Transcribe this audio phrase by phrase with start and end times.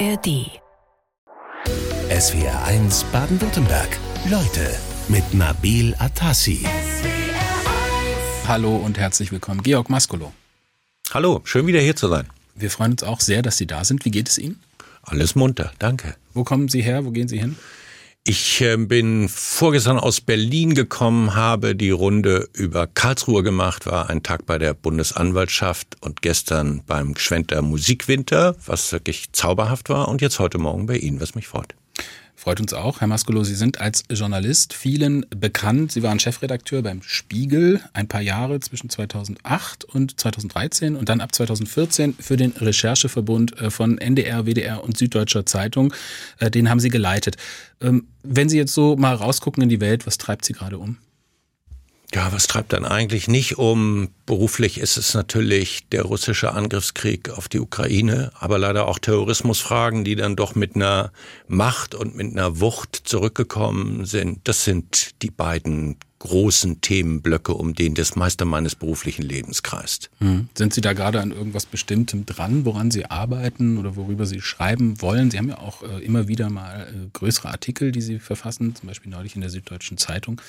[0.00, 0.50] ARD.
[2.10, 3.88] SWR 1 Baden-Württemberg.
[4.28, 4.74] Leute
[5.08, 6.66] mit Nabil Atassi.
[8.48, 10.32] Hallo und herzlich willkommen, Georg Maskolo.
[11.12, 12.26] Hallo, schön wieder hier zu sein.
[12.56, 14.04] Wir freuen uns auch sehr, dass Sie da sind.
[14.04, 14.60] Wie geht es Ihnen?
[15.02, 16.16] Alles munter, danke.
[16.32, 17.04] Wo kommen Sie her?
[17.04, 17.56] Wo gehen Sie hin?
[18.26, 24.22] Ich äh, bin vorgestern aus Berlin gekommen, habe die Runde über Karlsruhe gemacht, war ein
[24.22, 30.38] Tag bei der Bundesanwaltschaft und gestern beim Schwenter Musikwinter, was wirklich zauberhaft war und jetzt
[30.38, 31.74] heute Morgen bei Ihnen, was mich freut.
[32.44, 33.00] Freut uns auch.
[33.00, 35.92] Herr Maskolo, Sie sind als Journalist vielen bekannt.
[35.92, 41.34] Sie waren Chefredakteur beim Spiegel ein paar Jahre zwischen 2008 und 2013 und dann ab
[41.34, 45.94] 2014 für den Rechercheverbund äh, von NDR, WDR und Süddeutscher Zeitung.
[46.38, 47.38] Äh, den haben Sie geleitet.
[47.80, 50.98] Ähm, wenn Sie jetzt so mal rausgucken in die Welt, was treibt Sie gerade um?
[52.14, 54.08] Ja, was treibt dann eigentlich nicht um?
[54.24, 60.14] Beruflich ist es natürlich der russische Angriffskrieg auf die Ukraine, aber leider auch Terrorismusfragen, die
[60.14, 61.10] dann doch mit einer
[61.48, 64.46] Macht und mit einer Wucht zurückgekommen sind.
[64.46, 70.10] Das sind die beiden großen Themenblöcke, um den das meiste meines beruflichen Lebens kreist.
[70.20, 70.48] Hm.
[70.54, 75.02] Sind Sie da gerade an irgendwas Bestimmtem dran, woran Sie arbeiten oder worüber Sie schreiben
[75.02, 75.30] wollen?
[75.30, 78.86] Sie haben ja auch äh, immer wieder mal äh, größere Artikel, die Sie verfassen, zum
[78.86, 80.40] Beispiel neulich in der Süddeutschen Zeitung.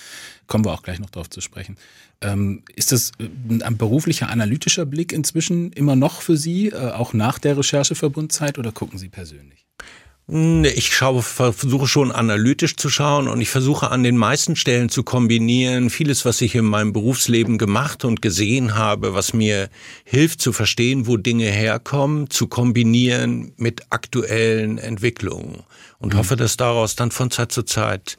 [0.48, 1.76] Kommen wir auch gleich noch darauf zu sprechen.
[2.22, 3.28] Ähm, ist das äh,
[3.62, 8.72] ein beruflicher, analytischer Blick inzwischen immer noch für Sie, äh, auch nach der Rechercheverbundzeit, oder
[8.72, 9.66] gucken Sie persönlich?
[10.28, 15.04] Ich schaue, versuche schon analytisch zu schauen und ich versuche an den meisten Stellen zu
[15.04, 19.70] kombinieren, vieles, was ich in meinem Berufsleben gemacht und gesehen habe, was mir
[20.04, 25.62] hilft zu verstehen, wo Dinge herkommen, zu kombinieren mit aktuellen Entwicklungen
[26.00, 26.18] und mhm.
[26.18, 28.18] hoffe, dass daraus dann von Zeit zu Zeit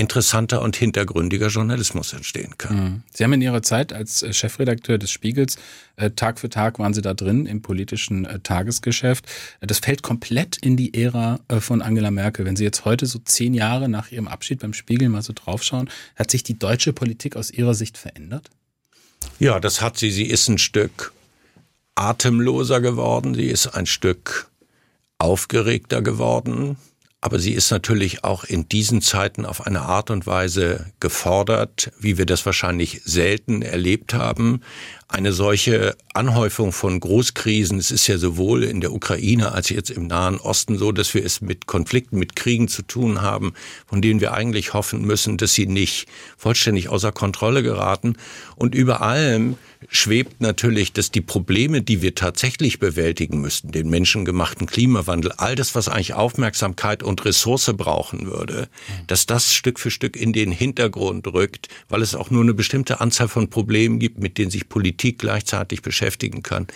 [0.00, 2.76] interessanter und hintergründiger Journalismus entstehen kann.
[2.76, 3.02] Mhm.
[3.12, 5.56] Sie haben in Ihrer Zeit als äh, Chefredakteur des Spiegels
[5.96, 9.26] äh, Tag für Tag waren Sie da drin im politischen äh, Tagesgeschäft.
[9.60, 12.46] Das fällt komplett in die Ära von Angela Merkel.
[12.46, 15.90] Wenn Sie jetzt heute so zehn Jahre nach Ihrem Abschied beim Spiegel mal so draufschauen,
[16.16, 18.50] hat sich die deutsche Politik aus Ihrer Sicht verändert?
[19.38, 20.10] Ja, das hat sie.
[20.10, 21.12] Sie ist ein Stück
[21.94, 23.34] atemloser geworden.
[23.34, 24.50] Sie ist ein Stück
[25.18, 26.78] aufgeregter geworden.
[27.22, 32.16] Aber sie ist natürlich auch in diesen Zeiten auf eine Art und Weise gefordert, wie
[32.16, 34.62] wir das wahrscheinlich selten erlebt haben
[35.10, 40.06] eine solche Anhäufung von Großkrisen, es ist ja sowohl in der Ukraine als jetzt im
[40.06, 43.52] Nahen Osten so, dass wir es mit Konflikten, mit Kriegen zu tun haben,
[43.86, 46.06] von denen wir eigentlich hoffen müssen, dass sie nicht
[46.36, 48.14] vollständig außer Kontrolle geraten.
[48.54, 49.56] Und über allem
[49.88, 55.74] schwebt natürlich, dass die Probleme, die wir tatsächlich bewältigen müssten, den menschengemachten Klimawandel, all das,
[55.74, 58.68] was eigentlich Aufmerksamkeit und Ressource brauchen würde,
[59.06, 63.00] dass das Stück für Stück in den Hintergrund rückt, weil es auch nur eine bestimmte
[63.00, 66.66] Anzahl von Problemen gibt, mit denen sich Politik Politik gleichzeitig beschäftigen kann.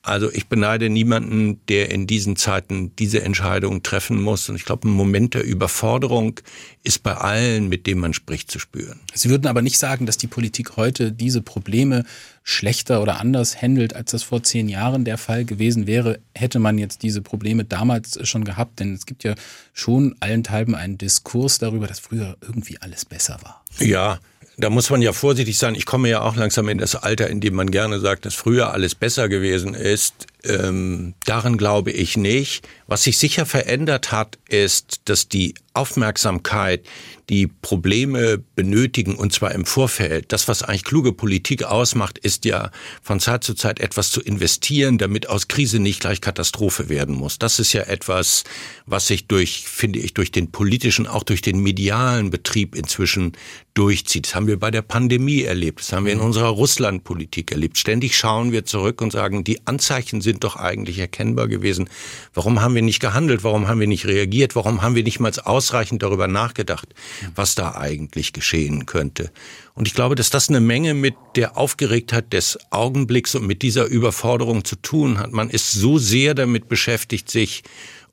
[0.00, 4.48] Also ich beneide niemanden, der in diesen Zeiten diese Entscheidung treffen muss.
[4.48, 6.40] Und ich glaube, ein Moment der Überforderung
[6.82, 9.00] ist bei allen, mit denen man spricht, zu spüren.
[9.12, 12.04] Sie würden aber nicht sagen, dass die Politik heute diese Probleme
[12.42, 16.78] schlechter oder anders handelt, als das vor zehn Jahren der Fall gewesen wäre, hätte man
[16.78, 18.80] jetzt diese Probleme damals schon gehabt.
[18.80, 19.34] Denn es gibt ja
[19.74, 23.62] schon allenthalben einen Diskurs darüber, dass früher irgendwie alles besser war.
[23.78, 24.20] Ja,
[24.58, 25.76] da muss man ja vorsichtig sein.
[25.76, 28.72] Ich komme ja auch langsam in das Alter, in dem man gerne sagt, dass früher
[28.72, 30.26] alles besser gewesen ist.
[30.48, 32.66] Ähm, daran glaube ich nicht.
[32.86, 36.84] Was sich sicher verändert hat, ist, dass die Aufmerksamkeit,
[37.28, 40.32] die Probleme benötigen, und zwar im Vorfeld.
[40.32, 42.70] Das, was eigentlich kluge Politik ausmacht, ist ja
[43.02, 47.38] von Zeit zu Zeit etwas zu investieren, damit aus Krise nicht gleich Katastrophe werden muss.
[47.38, 48.44] Das ist ja etwas,
[48.86, 53.32] was sich durch, finde ich, durch den politischen, auch durch den medialen Betrieb inzwischen
[53.74, 54.26] durchzieht.
[54.26, 55.80] Das haben wir bei der Pandemie erlebt.
[55.80, 57.78] Das haben wir in unserer Russlandpolitik erlebt.
[57.78, 61.88] Ständig schauen wir zurück und sagen, die Anzeichen sind doch eigentlich erkennbar gewesen.
[62.34, 63.44] Warum haben wir nicht gehandelt?
[63.44, 64.56] Warum haben wir nicht reagiert?
[64.56, 66.88] Warum haben wir nicht mal ausreichend darüber nachgedacht?
[67.34, 69.30] was da eigentlich geschehen könnte.
[69.74, 73.86] Und ich glaube, dass das eine Menge mit der Aufgeregtheit des Augenblicks und mit dieser
[73.86, 75.32] Überforderung zu tun hat.
[75.32, 77.62] Man ist so sehr damit beschäftigt, sich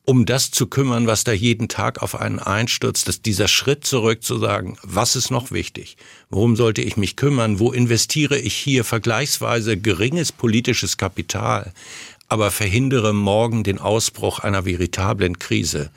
[0.08, 4.22] um das zu kümmern, was da jeden Tag auf einen einstürzt, dass dieser Schritt zurück
[4.22, 5.98] zu sagen, was ist noch wichtig?
[6.30, 7.58] Worum sollte ich mich kümmern?
[7.58, 11.74] Wo investiere ich hier vergleichsweise geringes politisches Kapital,
[12.28, 15.92] aber verhindere morgen den Ausbruch einer veritablen Krise?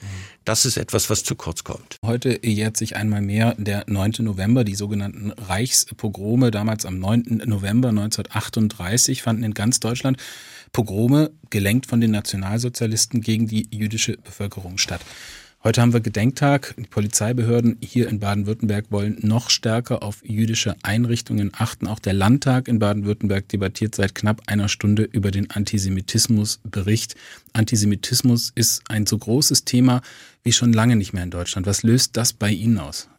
[0.45, 1.97] Das ist etwas, was zu kurz kommt.
[2.03, 4.13] Heute jährt sich einmal mehr der 9.
[4.19, 4.63] November.
[4.63, 7.43] Die sogenannten Reichspogrome, damals am 9.
[7.45, 10.17] November 1938, fanden in ganz Deutschland
[10.71, 15.01] Pogrome, gelenkt von den Nationalsozialisten gegen die jüdische Bevölkerung statt.
[15.61, 16.73] Heute haben wir Gedenktag.
[16.77, 21.85] Die Polizeibehörden hier in Baden-Württemberg wollen noch stärker auf jüdische Einrichtungen achten.
[21.85, 27.15] Auch der Landtag in Baden-Württemberg debattiert seit knapp einer Stunde über den Antisemitismusbericht.
[27.51, 30.01] Antisemitismus ist ein so großes Thema
[30.43, 31.67] wie schon lange nicht mehr in Deutschland.
[31.67, 33.09] Was löst das bei Ihnen aus?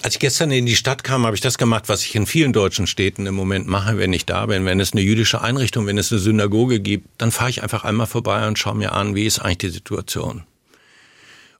[0.00, 2.54] Als ich gestern in die Stadt kam, habe ich das gemacht, was ich in vielen
[2.54, 4.64] deutschen Städten im Moment mache, wenn ich da bin.
[4.64, 8.06] Wenn es eine jüdische Einrichtung, wenn es eine Synagoge gibt, dann fahre ich einfach einmal
[8.06, 10.44] vorbei und schaue mir an, wie ist eigentlich die Situation.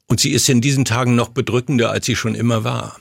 [0.06, 2.96] Und sie ist in diesen Tagen noch bedrückender, als sie schon immer war.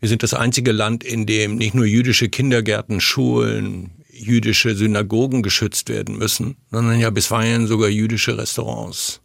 [0.00, 5.88] Wir sind das einzige Land, in dem nicht nur jüdische Kindergärten, Schulen, jüdische Synagogen geschützt
[5.88, 9.20] werden müssen, sondern ja bisweilen sogar jüdische Restaurants.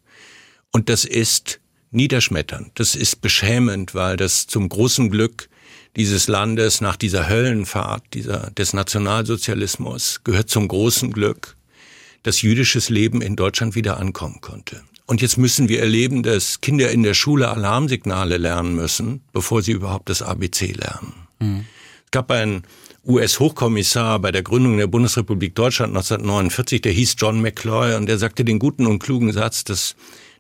[0.72, 1.60] Und das ist
[1.92, 5.50] niederschmetternd, das ist beschämend, weil das zum großen Glück
[5.96, 11.56] dieses Landes nach dieser Höllenfahrt dieser, des Nationalsozialismus gehört zum großen Glück,
[12.24, 14.84] dass jüdisches Leben in Deutschland wieder ankommen konnte.
[15.10, 19.72] Und jetzt müssen wir erleben, dass Kinder in der Schule Alarmsignale lernen müssen, bevor sie
[19.72, 21.14] überhaupt das ABC lernen.
[21.40, 21.66] Mhm.
[22.06, 22.62] Es gab einen
[23.08, 28.46] US-Hochkommissar bei der Gründung der Bundesrepublik Deutschland 1949, der hieß John McCloy und der sagte
[28.46, 29.96] den guten und klugen Satz, dass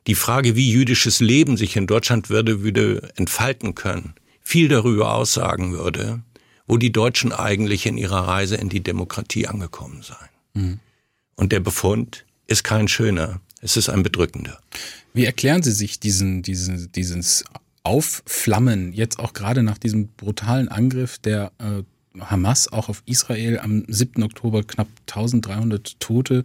[0.05, 5.71] die Frage, wie jüdisches Leben sich in Deutschland würde, würde entfalten können, viel darüber aussagen
[5.71, 6.21] würde,
[6.67, 10.29] wo die Deutschen eigentlich in ihrer Reise in die Demokratie angekommen seien.
[10.53, 10.79] Mhm.
[11.35, 13.41] Und der Befund ist kein schöner.
[13.61, 14.59] Es ist ein bedrückender.
[15.13, 17.43] Wie erklären Sie sich diesen, diesen, dieses
[17.83, 21.83] Aufflammen jetzt auch gerade nach diesem brutalen Angriff der äh,
[22.19, 24.23] Hamas auch auf Israel am 7.
[24.23, 26.43] Oktober knapp 1300 Tote.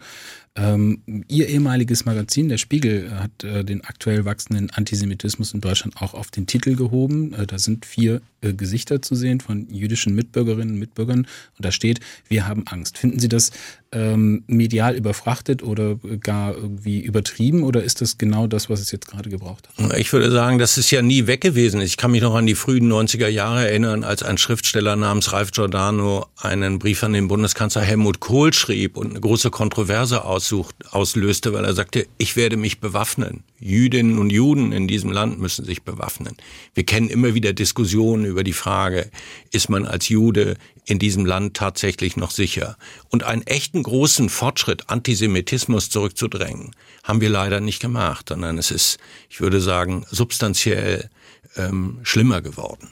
[0.56, 6.14] Ähm, ihr ehemaliges Magazin, der Spiegel, hat äh, den aktuell wachsenden Antisemitismus in Deutschland auch
[6.14, 7.32] auf den Titel gehoben.
[7.34, 11.72] Äh, da sind vier äh, Gesichter zu sehen von jüdischen Mitbürgerinnen und Mitbürgern und da
[11.72, 12.98] steht, wir haben Angst.
[12.98, 13.50] Finden Sie das
[13.92, 19.06] ähm, medial überfrachtet oder gar irgendwie übertrieben oder ist das genau das, was es jetzt
[19.06, 19.96] gerade gebraucht hat?
[19.98, 21.80] Ich würde sagen, das ist ja nie weg gewesen.
[21.80, 25.52] Ich kann mich noch an die frühen 90er Jahre erinnern, als ein Schriftsteller namens Ralf
[25.52, 31.52] Giordano einen Brief an den Bundeskanzler Helmut Kohl schrieb und eine große Kontroverse aussucht, auslöste,
[31.52, 33.44] weil er sagte, ich werde mich bewaffnen.
[33.64, 36.36] Jüdinnen und Juden in diesem Land müssen sich bewaffnen.
[36.74, 39.10] Wir kennen immer wieder Diskussionen über die Frage,
[39.52, 42.76] ist man als Jude in diesem Land tatsächlich noch sicher?
[43.08, 46.72] Und einen echten großen Fortschritt, Antisemitismus zurückzudrängen,
[47.04, 48.98] haben wir leider nicht gemacht, sondern es ist,
[49.30, 51.08] ich würde sagen, substanziell
[51.56, 52.90] ähm, schlimmer geworden.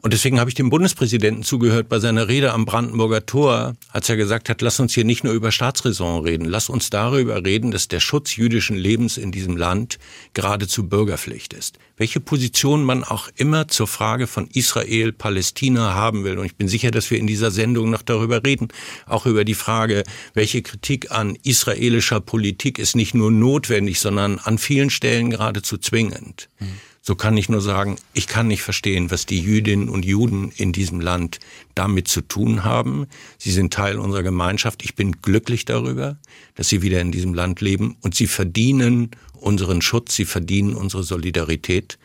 [0.00, 4.16] Und deswegen habe ich dem Bundespräsidenten zugehört bei seiner Rede am Brandenburger Tor, als er
[4.16, 7.88] gesagt hat, lass uns hier nicht nur über Staatsräson reden, lass uns darüber reden, dass
[7.88, 9.98] der Schutz jüdischen Lebens in diesem Land
[10.34, 11.78] geradezu Bürgerpflicht ist.
[11.96, 16.38] Welche Position man auch immer zur Frage von Israel, Palästina haben will.
[16.38, 18.68] Und ich bin sicher, dass wir in dieser Sendung noch darüber reden,
[19.06, 24.58] auch über die Frage, welche Kritik an israelischer Politik ist nicht nur notwendig, sondern an
[24.58, 26.48] vielen Stellen geradezu zwingend.
[26.60, 26.66] Mhm.
[27.08, 30.72] So kann ich nur sagen, ich kann nicht verstehen, was die Jüdinnen und Juden in
[30.72, 31.38] diesem Land
[31.74, 33.06] damit zu tun haben.
[33.38, 34.84] Sie sind Teil unserer Gemeinschaft.
[34.84, 36.18] Ich bin glücklich darüber,
[36.54, 41.02] dass sie wieder in diesem Land leben und sie verdienen unseren Schutz, sie verdienen unsere
[41.02, 41.98] Solidarität.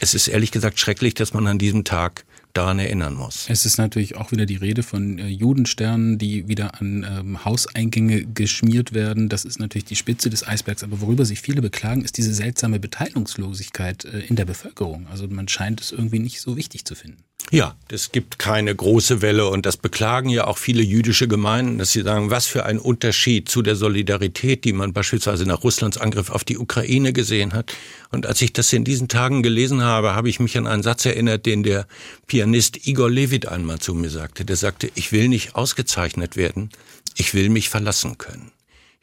[0.00, 3.46] Es ist ehrlich gesagt schrecklich, dass man an diesem Tag daran erinnern muss.
[3.48, 8.24] Es ist natürlich auch wieder die Rede von äh, Judensternen, die wieder an ähm, Hauseingänge
[8.26, 9.28] geschmiert werden.
[9.28, 10.84] Das ist natürlich die Spitze des Eisbergs.
[10.84, 15.06] Aber worüber sich viele beklagen, ist diese seltsame Beteiligungslosigkeit äh, in der Bevölkerung.
[15.08, 17.24] Also man scheint es irgendwie nicht so wichtig zu finden.
[17.54, 21.92] Ja, es gibt keine große Welle und das beklagen ja auch viele jüdische Gemeinden, dass
[21.92, 26.30] sie sagen, was für ein Unterschied zu der Solidarität, die man beispielsweise nach Russlands Angriff
[26.30, 27.72] auf die Ukraine gesehen hat.
[28.10, 31.06] Und als ich das in diesen Tagen gelesen habe, habe ich mich an einen Satz
[31.06, 31.86] erinnert, den der
[32.26, 34.44] Pianist Igor Levit einmal zu mir sagte.
[34.44, 36.70] Der sagte, ich will nicht ausgezeichnet werden,
[37.14, 38.50] ich will mich verlassen können.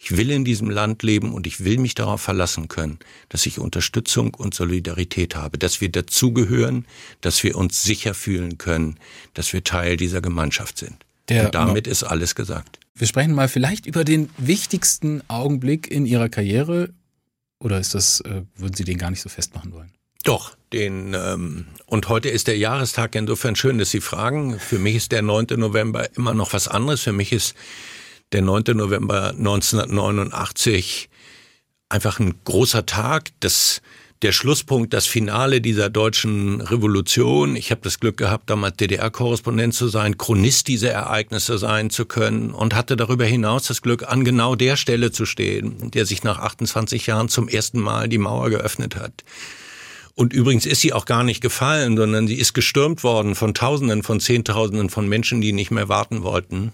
[0.03, 2.97] Ich will in diesem Land leben und ich will mich darauf verlassen können,
[3.29, 6.87] dass ich Unterstützung und Solidarität habe, dass wir dazugehören,
[7.21, 8.97] dass wir uns sicher fühlen können,
[9.35, 10.95] dass wir Teil dieser Gemeinschaft sind.
[11.29, 12.79] Der, und damit ist alles gesagt.
[12.95, 16.89] Wir sprechen mal vielleicht über den wichtigsten Augenblick in Ihrer Karriere.
[17.59, 19.91] Oder ist das, äh, würden Sie den gar nicht so festmachen wollen?
[20.23, 24.59] Doch, den ähm, und heute ist der Jahrestag insofern schön, dass Sie fragen.
[24.59, 25.47] Für mich ist der 9.
[25.57, 27.01] November immer noch was anderes.
[27.01, 27.55] Für mich ist
[28.31, 28.63] der 9.
[28.75, 31.09] November 1989
[31.89, 33.81] einfach ein großer Tag, das
[34.21, 37.55] der Schlusspunkt, das Finale dieser deutschen Revolution.
[37.55, 42.51] Ich habe das Glück gehabt, damals DDR-Korrespondent zu sein, Chronist dieser Ereignisse sein zu können
[42.51, 46.37] und hatte darüber hinaus das Glück, an genau der Stelle zu stehen, der sich nach
[46.37, 49.23] 28 Jahren zum ersten Mal die Mauer geöffnet hat.
[50.13, 54.03] Und übrigens ist sie auch gar nicht gefallen, sondern sie ist gestürmt worden von Tausenden,
[54.03, 56.73] von Zehntausenden von Menschen, die nicht mehr warten wollten.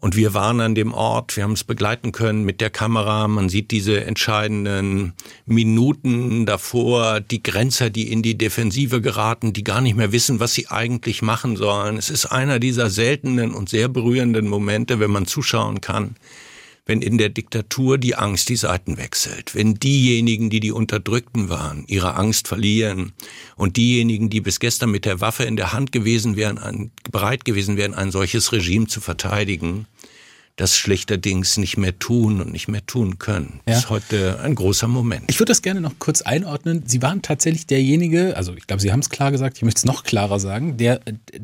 [0.00, 3.26] Und wir waren an dem Ort, wir haben es begleiten können mit der Kamera.
[3.26, 5.12] Man sieht diese entscheidenden
[5.44, 10.54] Minuten davor, die Grenzer, die in die Defensive geraten, die gar nicht mehr wissen, was
[10.54, 11.96] sie eigentlich machen sollen.
[11.96, 16.14] Es ist einer dieser seltenen und sehr berührenden Momente, wenn man zuschauen kann,
[16.88, 21.84] wenn in der Diktatur die Angst die Seiten wechselt, wenn diejenigen, die die Unterdrückten waren,
[21.86, 23.12] ihre Angst verlieren
[23.56, 27.76] und diejenigen, die bis gestern mit der Waffe in der Hand gewesen wären, bereit gewesen
[27.76, 29.86] wären, ein solches Regime zu verteidigen,
[30.58, 33.60] das schlechterdings nicht mehr tun und nicht mehr tun können.
[33.60, 33.74] Ja.
[33.74, 35.24] Das ist heute ein großer Moment.
[35.28, 36.82] Ich würde das gerne noch kurz einordnen.
[36.84, 39.84] Sie waren tatsächlich derjenige, also ich glaube, Sie haben es klar gesagt, ich möchte es
[39.84, 41.00] noch klarer sagen, der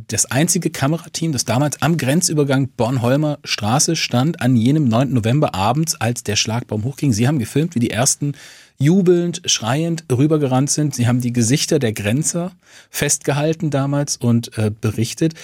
[0.08, 5.12] das einzige Kamerateam, das damals am Grenzübergang Bornholmer Straße stand, an jenem 9.
[5.12, 7.12] November abends, als der Schlagbaum hochging.
[7.12, 8.32] Sie haben gefilmt, wie die ersten
[8.78, 10.94] jubelnd, schreiend rübergerannt sind.
[10.96, 12.50] Sie haben die Gesichter der Grenzer
[12.90, 15.34] festgehalten damals und äh, berichtet.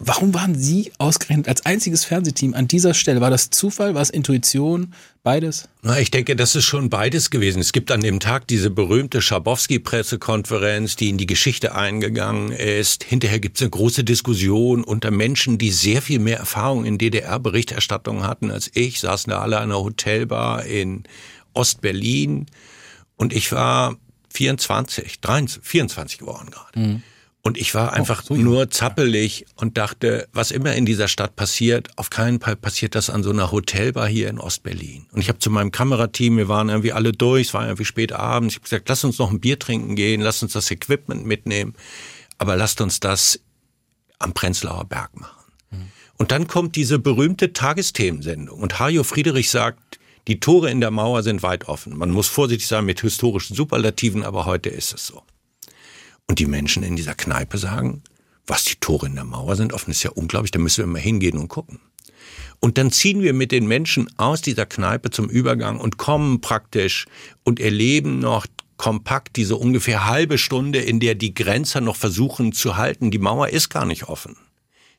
[0.00, 3.20] Warum waren Sie ausgerechnet als einziges Fernsehteam an dieser Stelle?
[3.20, 3.94] War das Zufall?
[3.94, 4.92] War es Intuition?
[5.22, 5.68] Beides?
[5.82, 7.60] Na, ich denke, das ist schon beides gewesen.
[7.60, 13.04] Es gibt an dem Tag diese berühmte Schabowski-Pressekonferenz, die in die Geschichte eingegangen ist.
[13.04, 18.24] Hinterher gibt es eine große Diskussion unter Menschen, die sehr viel mehr Erfahrung in DDR-Berichterstattung
[18.26, 18.98] hatten als ich.
[18.98, 21.04] Saßen da alle an einer Hotelbar in
[21.54, 22.46] Ostberlin
[23.16, 23.96] und ich war
[24.30, 26.78] 24, 23, 24 geworden gerade.
[26.78, 27.02] Mhm.
[27.44, 31.34] Und ich war einfach oh, so nur zappelig und dachte, was immer in dieser Stadt
[31.34, 35.06] passiert, auf keinen Fall passiert das an so einer Hotelbar hier in Ostberlin.
[35.10, 38.12] Und ich habe zu meinem Kamerateam, wir waren irgendwie alle durch, es war irgendwie spät
[38.12, 41.26] abends, ich habe gesagt, lass uns noch ein Bier trinken gehen, lass uns das Equipment
[41.26, 41.74] mitnehmen,
[42.38, 43.40] aber lasst uns das
[44.20, 45.52] am Prenzlauer Berg machen.
[45.72, 45.88] Mhm.
[46.18, 51.24] Und dann kommt diese berühmte Tagesthemensendung und Hajo Friedrich sagt, die Tore in der Mauer
[51.24, 51.98] sind weit offen.
[51.98, 55.24] Man muss vorsichtig sein mit historischen Superlativen, aber heute ist es so.
[56.32, 58.00] Und die Menschen in dieser Kneipe sagen,
[58.46, 60.98] was die Tore in der Mauer sind offen, ist ja unglaublich, da müssen wir mal
[60.98, 61.78] hingehen und gucken.
[62.58, 67.04] Und dann ziehen wir mit den Menschen aus dieser Kneipe zum Übergang und kommen praktisch
[67.44, 68.46] und erleben noch
[68.78, 73.10] kompakt diese ungefähr halbe Stunde, in der die Grenzer noch versuchen zu halten.
[73.10, 74.38] Die Mauer ist gar nicht offen.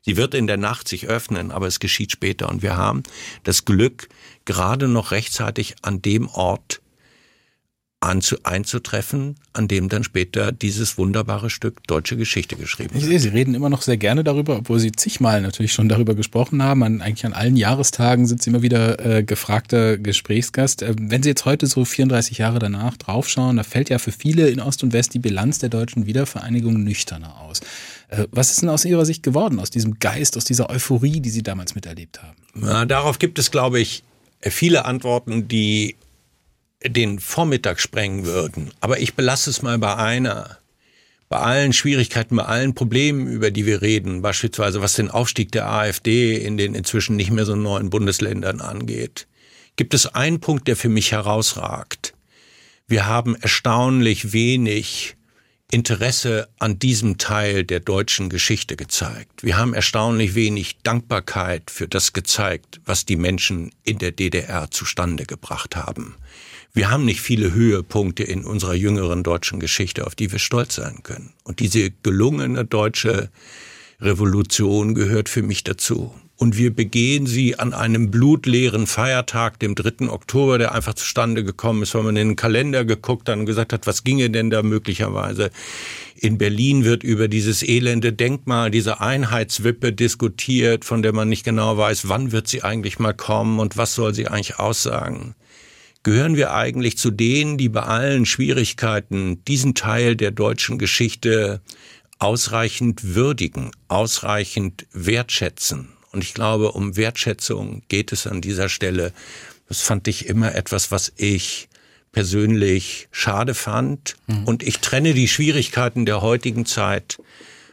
[0.02, 2.48] Sie wird in der Nacht sich öffnen, aber es geschieht später.
[2.48, 3.02] Und wir haben
[3.42, 4.08] das Glück,
[4.44, 6.80] gerade noch rechtzeitig an dem Ort
[8.04, 13.02] anzu, einzutreffen, an dem dann später dieses wunderbare Stück deutsche Geschichte geschrieben wird.
[13.02, 16.14] Ich sehe, Sie reden immer noch sehr gerne darüber, obwohl Sie zigmal natürlich schon darüber
[16.14, 16.82] gesprochen haben.
[16.82, 20.82] An, eigentlich an allen Jahrestagen sind Sie immer wieder äh, gefragter Gesprächsgast.
[20.82, 24.48] Äh, wenn Sie jetzt heute so 34 Jahre danach draufschauen, da fällt ja für viele
[24.48, 27.60] in Ost und West die Bilanz der deutschen Wiedervereinigung nüchterner aus.
[28.08, 31.30] Äh, was ist denn aus Ihrer Sicht geworden, aus diesem Geist, aus dieser Euphorie, die
[31.30, 32.36] Sie damals miterlebt haben?
[32.54, 34.04] Na, darauf gibt es, glaube ich,
[34.42, 35.96] viele Antworten, die
[36.86, 38.70] den Vormittag sprengen würden.
[38.80, 40.58] Aber ich belasse es mal bei einer.
[41.28, 45.68] Bei allen Schwierigkeiten, bei allen Problemen, über die wir reden, beispielsweise was den Aufstieg der
[45.68, 49.26] AfD in den inzwischen nicht mehr so neuen Bundesländern angeht,
[49.76, 52.14] gibt es einen Punkt, der für mich herausragt.
[52.86, 55.16] Wir haben erstaunlich wenig
[55.70, 59.42] Interesse an diesem Teil der deutschen Geschichte gezeigt.
[59.42, 65.24] Wir haben erstaunlich wenig Dankbarkeit für das gezeigt, was die Menschen in der DDR zustande
[65.24, 66.14] gebracht haben.
[66.76, 71.04] Wir haben nicht viele Höhepunkte in unserer jüngeren deutschen Geschichte, auf die wir stolz sein
[71.04, 71.32] können.
[71.44, 73.30] Und diese gelungene deutsche
[74.00, 76.12] Revolution gehört für mich dazu.
[76.36, 80.08] Und wir begehen sie an einem blutleeren Feiertag, dem 3.
[80.08, 83.72] Oktober, der einfach zustande gekommen ist, weil man in den Kalender geguckt hat und gesagt
[83.72, 85.52] hat, was ginge denn da möglicherweise.
[86.16, 91.78] In Berlin wird über dieses elende Denkmal, diese Einheitswippe diskutiert, von der man nicht genau
[91.78, 95.36] weiß, wann wird sie eigentlich mal kommen und was soll sie eigentlich aussagen
[96.04, 101.60] gehören wir eigentlich zu denen, die bei allen Schwierigkeiten diesen Teil der deutschen Geschichte
[102.18, 105.88] ausreichend würdigen, ausreichend wertschätzen.
[106.12, 109.12] Und ich glaube, um Wertschätzung geht es an dieser Stelle.
[109.68, 111.68] Das fand ich immer etwas, was ich
[112.12, 114.14] persönlich schade fand.
[114.28, 114.44] Mhm.
[114.44, 117.18] Und ich trenne die Schwierigkeiten der heutigen Zeit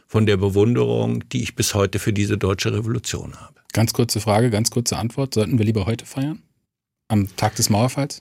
[0.08, 3.54] von der Bewunderung, die ich bis heute für diese deutsche Revolution habe.
[3.72, 5.34] Ganz kurze Frage, ganz kurze Antwort.
[5.34, 6.42] Sollten wir lieber heute feiern?
[7.12, 8.20] Am Tag des Mauerfalls?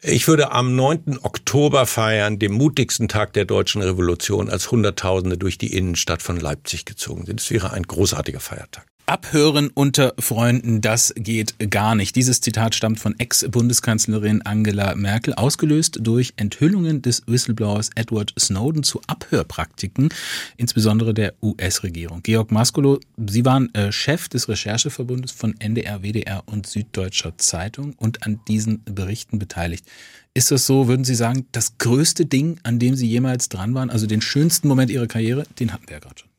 [0.00, 1.18] Ich würde am 9.
[1.22, 6.86] Oktober feiern, dem mutigsten Tag der deutschen Revolution, als Hunderttausende durch die Innenstadt von Leipzig
[6.86, 7.40] gezogen sind.
[7.40, 8.86] Es wäre ein großartiger Feiertag.
[9.12, 12.16] Abhören unter Freunden, das geht gar nicht.
[12.16, 19.02] Dieses Zitat stammt von Ex-Bundeskanzlerin Angela Merkel, ausgelöst durch Enthüllungen des Whistleblowers Edward Snowden zu
[19.08, 20.08] Abhörpraktiken,
[20.56, 22.22] insbesondere der US-Regierung.
[22.22, 28.26] Georg Maskolo, Sie waren äh, Chef des Rechercheverbundes von NDR, WDR und Süddeutscher Zeitung und
[28.26, 29.84] an diesen Berichten beteiligt.
[30.32, 33.90] Ist das so, würden Sie sagen, das größte Ding, an dem Sie jemals dran waren,
[33.90, 36.31] also den schönsten Moment Ihrer Karriere, den hatten wir ja gerade schon?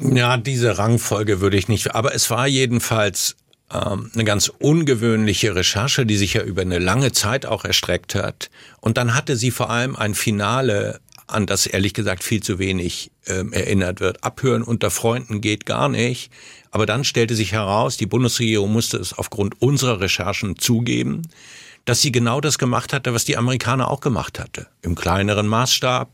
[0.00, 3.36] Ja, diese Rangfolge würde ich nicht, aber es war jedenfalls
[3.72, 8.50] ähm, eine ganz ungewöhnliche Recherche, die sich ja über eine lange Zeit auch erstreckt hat.
[8.80, 13.10] Und dann hatte sie vor allem ein Finale, an das ehrlich gesagt viel zu wenig
[13.26, 14.22] ähm, erinnert wird.
[14.22, 16.30] Abhören unter Freunden geht gar nicht.
[16.70, 21.22] Aber dann stellte sich heraus, die Bundesregierung musste es aufgrund unserer Recherchen zugeben
[21.84, 24.66] dass sie genau das gemacht hatte, was die Amerikaner auch gemacht hatte.
[24.82, 26.10] Im kleineren Maßstab.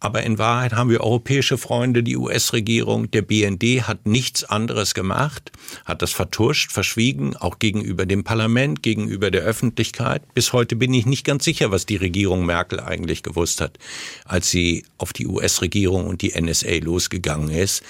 [0.00, 5.52] Aber in Wahrheit haben wir europäische Freunde, die US-Regierung, der BND hat nichts anderes gemacht,
[5.86, 10.22] hat das vertuscht, verschwiegen, auch gegenüber dem Parlament, gegenüber der Öffentlichkeit.
[10.34, 13.78] Bis heute bin ich nicht ganz sicher, was die Regierung Merkel eigentlich gewusst hat,
[14.26, 17.82] als sie auf die US-Regierung und die NSA losgegangen ist.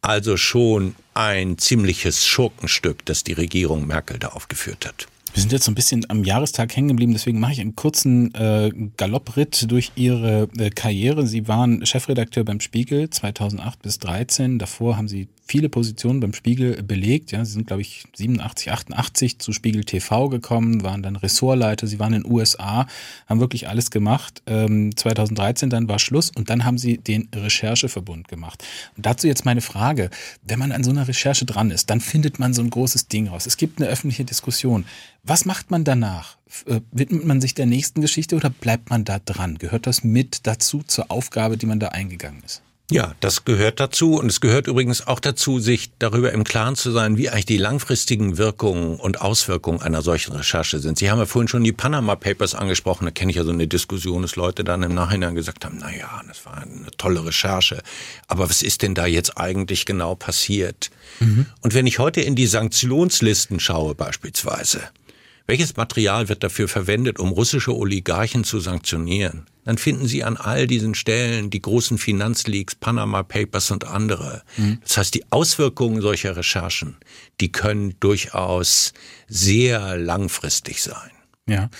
[0.00, 5.08] Also schon ein ziemliches Schurkenstück, das die Regierung Merkel da aufgeführt hat.
[5.38, 8.34] Wir sind jetzt so ein bisschen am Jahrestag hängen geblieben, deswegen mache ich einen kurzen
[8.34, 11.28] äh, Galoppritt durch Ihre äh, Karriere.
[11.28, 14.58] Sie waren Chefredakteur beim Spiegel 2008 bis 2013.
[14.58, 17.32] Davor haben Sie viele Positionen beim Spiegel belegt.
[17.32, 21.98] Ja, sie sind, glaube ich, 87, 88 zu Spiegel TV gekommen, waren dann Ressortleiter, sie
[21.98, 22.86] waren in den USA,
[23.26, 24.42] haben wirklich alles gemacht.
[24.46, 28.62] Ähm, 2013 dann war Schluss und dann haben sie den Rechercheverbund gemacht.
[28.96, 30.10] Und dazu jetzt meine Frage,
[30.42, 33.28] wenn man an so einer Recherche dran ist, dann findet man so ein großes Ding
[33.28, 33.46] raus.
[33.46, 34.84] Es gibt eine öffentliche Diskussion.
[35.24, 36.36] Was macht man danach?
[36.66, 39.56] Äh, widmet man sich der nächsten Geschichte oder bleibt man da dran?
[39.58, 42.62] Gehört das mit dazu zur Aufgabe, die man da eingegangen ist?
[42.90, 46.90] Ja, das gehört dazu und es gehört übrigens auch dazu, sich darüber im Klaren zu
[46.90, 50.98] sein, wie eigentlich die langfristigen Wirkungen und Auswirkungen einer solchen Recherche sind.
[50.98, 53.68] Sie haben ja vorhin schon die Panama Papers angesprochen, da kenne ich ja so eine
[53.68, 57.82] Diskussion, dass Leute dann im Nachhinein gesagt haben, na ja, das war eine tolle Recherche,
[58.26, 60.90] aber was ist denn da jetzt eigentlich genau passiert?
[61.20, 61.44] Mhm.
[61.60, 64.80] Und wenn ich heute in die Sanktionslisten schaue beispielsweise,
[65.48, 69.46] welches Material wird dafür verwendet, um russische Oligarchen zu sanktionieren?
[69.64, 74.42] Dann finden Sie an all diesen Stellen die großen Finanzleaks, Panama Papers und andere.
[74.58, 74.78] Mhm.
[74.82, 76.96] Das heißt, die Auswirkungen solcher Recherchen,
[77.40, 78.92] die können durchaus
[79.26, 81.10] sehr langfristig sein.
[81.46, 81.70] Ja.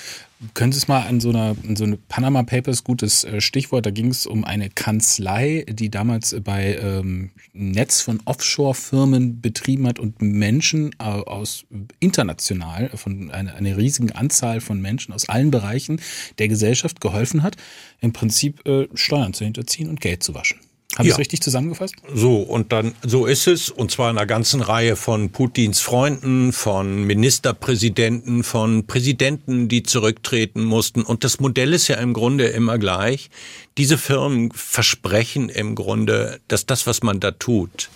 [0.54, 3.86] Können Sie es mal an so einer, an so eine Panama Papers, gutes äh, Stichwort,
[3.86, 9.98] da ging es um eine Kanzlei, die damals bei ähm, Netz von Offshore-Firmen betrieben hat
[9.98, 11.66] und Menschen äh, aus
[11.98, 16.00] international, von einer eine riesigen Anzahl von Menschen aus allen Bereichen
[16.38, 17.56] der Gesellschaft geholfen hat,
[18.00, 20.60] im Prinzip äh, Steuern zu hinterziehen und Geld zu waschen.
[20.98, 21.94] Habe ich es richtig zusammengefasst?
[22.12, 23.70] So, und dann, so ist es.
[23.70, 30.64] Und zwar in einer ganzen Reihe von Putins Freunden, von Ministerpräsidenten, von Präsidenten, die zurücktreten
[30.64, 31.02] mussten.
[31.02, 33.30] Und das Modell ist ja im Grunde immer gleich.
[33.76, 37.90] Diese Firmen versprechen im Grunde, dass das, was man da tut,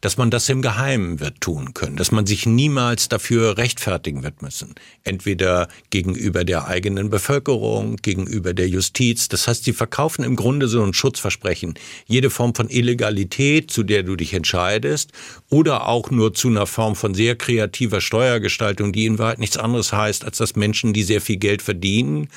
[0.00, 4.42] dass man das im Geheimen wird tun können, dass man sich niemals dafür rechtfertigen wird
[4.42, 4.74] müssen.
[5.04, 9.28] Entweder gegenüber der eigenen Bevölkerung, gegenüber der Justiz.
[9.28, 11.74] Das heißt, sie verkaufen im Grunde so ein Schutzversprechen.
[12.06, 15.12] Jede Form von Illegalität, zu der du dich entscheidest,
[15.50, 19.92] oder auch nur zu einer Form von sehr kreativer Steuergestaltung, die in Wahrheit nichts anderes
[19.92, 22.28] heißt, als dass Menschen, die sehr viel Geld verdienen,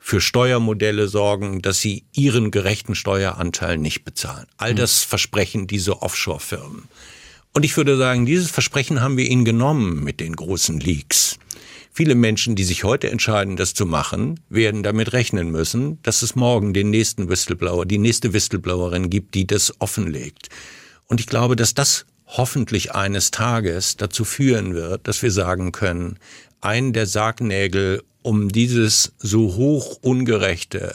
[0.00, 4.46] für Steuermodelle sorgen, dass sie ihren gerechten Steueranteil nicht bezahlen.
[4.56, 4.76] All hm.
[4.76, 6.88] das versprechen diese Offshore-Firmen.
[7.52, 11.38] Und ich würde sagen, dieses Versprechen haben wir ihnen genommen mit den großen Leaks.
[11.92, 16.36] Viele Menschen, die sich heute entscheiden, das zu machen, werden damit rechnen müssen, dass es
[16.36, 20.48] morgen den nächsten Whistleblower, die nächste Whistleblowerin gibt, die das offenlegt.
[21.08, 26.18] Und ich glaube, dass das hoffentlich eines Tages dazu führen wird, dass wir sagen können,
[26.60, 30.94] ein der Sargnägel um dieses so hoch ungerechte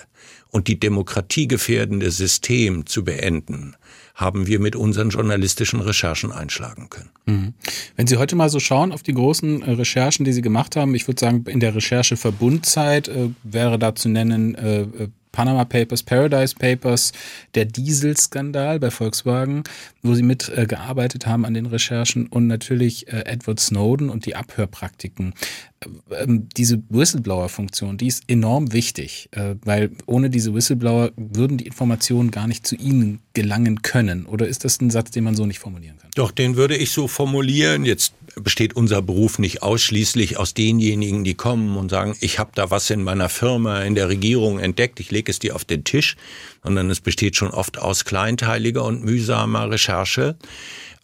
[0.51, 3.75] und die Demokratie gefährdende System zu beenden,
[4.13, 7.09] haben wir mit unseren journalistischen Recherchen einschlagen können.
[7.25, 7.53] Mhm.
[7.97, 10.95] Wenn Sie heute mal so schauen auf die großen äh, Recherchen, die Sie gemacht haben,
[10.95, 16.01] ich würde sagen, in der Recherche-Verbundzeit äh, wäre da zu nennen äh, äh Panama Papers,
[16.01, 17.11] Paradise Papers,
[17.55, 19.63] der Dieselskandal bei Volkswagen,
[20.01, 24.37] wo sie mitgearbeitet äh, haben an den Recherchen und natürlich äh, Edward Snowden und die
[24.37, 25.33] Abhörpraktiken.
[25.81, 31.65] Äh, ähm, diese Whistleblower-Funktion, die ist enorm wichtig, äh, weil ohne diese Whistleblower würden die
[31.65, 34.27] Informationen gar nicht zu ihnen gelangen können.
[34.27, 36.11] Oder ist das ein Satz, den man so nicht formulieren kann?
[36.15, 37.83] Doch, den würde ich so formulieren.
[37.83, 42.69] Jetzt besteht unser Beruf nicht ausschließlich aus denjenigen, die kommen und sagen, ich habe da
[42.69, 46.15] was in meiner Firma, in der Regierung entdeckt, ich lege es dir auf den Tisch,
[46.63, 50.35] sondern es besteht schon oft aus kleinteiliger und mühsamer Recherche.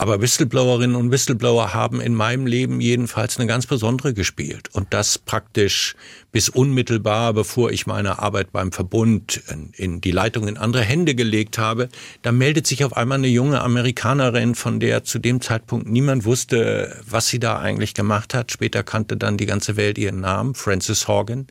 [0.01, 4.69] Aber Whistleblowerinnen und Whistleblower haben in meinem Leben jedenfalls eine ganz besondere gespielt.
[4.73, 5.95] und das praktisch
[6.31, 9.43] bis unmittelbar, bevor ich meine Arbeit beim Verbund
[9.75, 11.87] in die Leitung in andere Hände gelegt habe,
[12.23, 16.99] da meldet sich auf einmal eine junge Amerikanerin, von der zu dem Zeitpunkt niemand wusste,
[17.07, 18.51] was sie da eigentlich gemacht hat.
[18.51, 21.45] Später kannte dann die ganze Welt ihren Namen, Frances Horgan,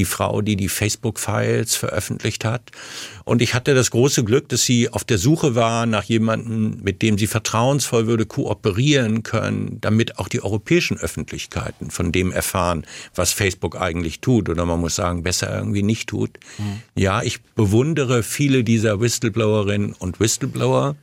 [0.00, 2.70] die Frau, die die Facebook-Files veröffentlicht hat.
[3.24, 7.02] Und ich hatte das große Glück, dass sie auf der Suche war nach jemandem, mit
[7.02, 13.32] dem sie vertrauensvoll würde kooperieren können, damit auch die europäischen Öffentlichkeiten von dem erfahren, was
[13.32, 16.38] Facebook eigentlich tut oder man muss sagen, besser irgendwie nicht tut.
[16.56, 16.80] Mhm.
[16.94, 20.96] Ja, ich bewundere viele dieser Whistleblowerinnen und Whistleblower.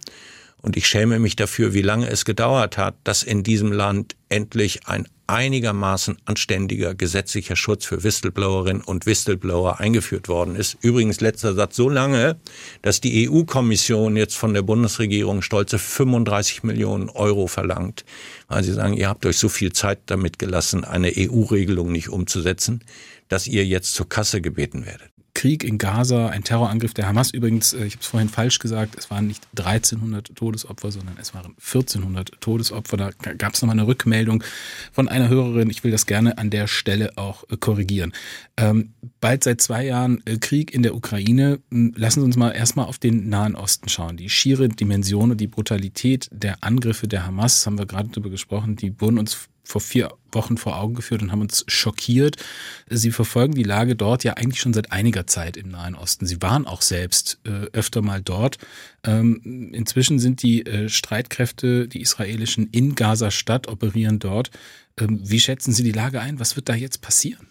[0.68, 4.86] Und ich schäme mich dafür, wie lange es gedauert hat, dass in diesem Land endlich
[4.86, 10.76] ein einigermaßen anständiger gesetzlicher Schutz für Whistleblowerinnen und Whistleblower eingeführt worden ist.
[10.82, 12.36] Übrigens letzter Satz so lange,
[12.82, 18.04] dass die EU-Kommission jetzt von der Bundesregierung stolze 35 Millionen Euro verlangt,
[18.50, 22.82] weil sie sagen, ihr habt euch so viel Zeit damit gelassen, eine EU-Regelung nicht umzusetzen,
[23.30, 25.17] dass ihr jetzt zur Kasse gebeten werdet.
[25.38, 27.30] Krieg in Gaza, ein Terrorangriff der Hamas.
[27.30, 31.36] Übrigens, äh, ich habe es vorhin falsch gesagt, es waren nicht 1300 Todesopfer, sondern es
[31.36, 32.98] waren 1400 Todesopfer.
[32.98, 34.44] Da gab es nochmal eine Rückmeldung
[34.92, 35.70] von einer Hörerin.
[35.70, 38.14] Ich will das gerne an der Stelle auch äh, korrigieren.
[38.58, 41.60] Ähm, bald seit zwei Jahren äh, Krieg in der Ukraine.
[41.70, 44.18] Hm, lassen Sie uns mal erstmal auf den Nahen Osten schauen.
[44.18, 48.76] Die schiere Dimension und die Brutalität der Angriffe der Hamas, haben wir gerade darüber gesprochen,
[48.76, 52.38] die wurden uns vor vier Wochen vor Augen geführt und haben uns schockiert.
[52.90, 56.26] Sie verfolgen die Lage dort ja eigentlich schon seit einiger Zeit im Nahen Osten.
[56.26, 58.58] Sie waren auch selbst äh, öfter mal dort.
[59.04, 64.52] Ähm, inzwischen sind die äh, Streitkräfte, die israelischen, in Gaza-Stadt, operieren dort.
[64.98, 66.40] Ähm, wie schätzen Sie die Lage ein?
[66.40, 67.48] Was wird da jetzt passieren?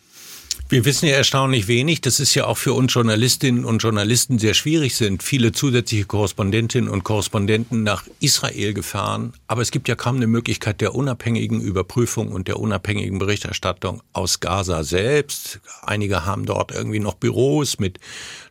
[0.69, 2.01] Wir wissen ja erstaunlich wenig.
[2.01, 5.23] Das ist ja auch für uns Journalistinnen und Journalisten sehr schwierig sind.
[5.23, 9.33] Viele zusätzliche Korrespondentinnen und Korrespondenten nach Israel gefahren.
[9.47, 14.41] Aber es gibt ja kaum eine Möglichkeit der unabhängigen Überprüfung und der unabhängigen Berichterstattung aus
[14.41, 15.61] Gaza selbst.
[15.83, 18.01] Einige haben dort irgendwie noch Büros mit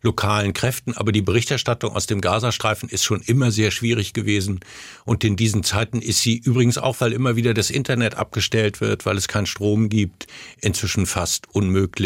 [0.02, 0.94] lokalen Kräften.
[0.94, 4.62] Aber die Berichterstattung aus dem Gazastreifen ist schon immer sehr schwierig gewesen.
[5.04, 9.06] Und in diesen Zeiten ist sie übrigens auch, weil immer wieder das Internet abgestellt wird,
[9.06, 10.28] weil es keinen Strom gibt,
[10.62, 12.05] inzwischen fast unmöglich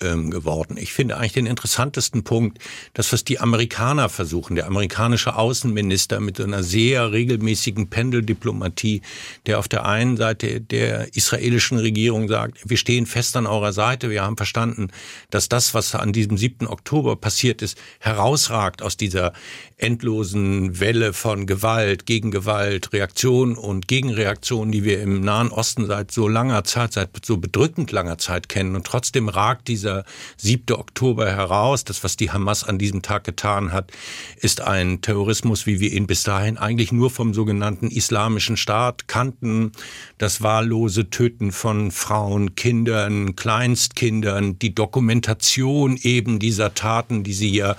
[0.00, 0.76] ähm, geworden.
[0.78, 2.58] Ich finde eigentlich den interessantesten Punkt,
[2.94, 9.02] das, was die Amerikaner versuchen, der amerikanische Außenminister mit einer sehr regelmäßigen Pendeldiplomatie,
[9.46, 14.10] der auf der einen Seite der israelischen Regierung sagt, wir stehen fest an eurer Seite,
[14.10, 14.88] wir haben verstanden,
[15.30, 16.66] dass das, was an diesem 7.
[16.66, 19.32] Oktober passiert ist, herausragt aus dieser
[19.78, 26.26] endlosen Welle von Gewalt, Gegengewalt, Reaktion und Gegenreaktion, die wir im Nahen Osten seit so
[26.26, 28.74] langer Zeit, seit so bedrückend langer Zeit kennen.
[28.74, 30.04] Und trotzdem ragt dieser
[30.36, 30.76] 7.
[30.76, 31.84] Oktober heraus.
[31.84, 33.92] Das, was die Hamas an diesem Tag getan hat,
[34.40, 39.70] ist ein Terrorismus, wie wir ihn bis dahin eigentlich nur vom sogenannten Islamischen Staat kannten.
[40.18, 47.76] Das wahllose Töten von Frauen, Kindern, Kleinstkindern, die Dokumentation eben dieser Taten, die sie ja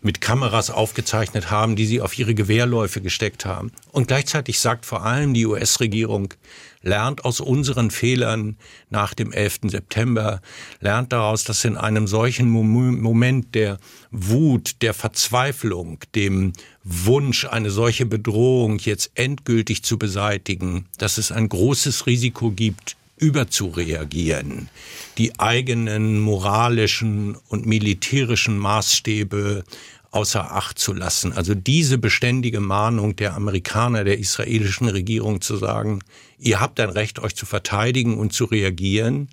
[0.00, 3.70] mit Kameras aufgezeichnet haben, die sie auf ihre Gewehrläufe gesteckt haben.
[3.92, 6.34] Und gleichzeitig sagt vor allem die US-Regierung,
[6.82, 8.56] lernt aus unseren Fehlern
[8.88, 9.60] nach dem 11.
[9.68, 10.40] September,
[10.80, 13.78] lernt daraus, dass in einem solchen Moment der
[14.10, 21.48] Wut, der Verzweiflung, dem Wunsch, eine solche Bedrohung jetzt endgültig zu beseitigen, dass es ein
[21.48, 24.70] großes Risiko gibt, überzureagieren,
[25.18, 29.64] die eigenen moralischen und militärischen Maßstäbe
[30.10, 31.32] außer Acht zu lassen.
[31.32, 36.00] Also diese beständige Mahnung der Amerikaner, der israelischen Regierung zu sagen,
[36.38, 39.28] ihr habt ein Recht, euch zu verteidigen und zu reagieren,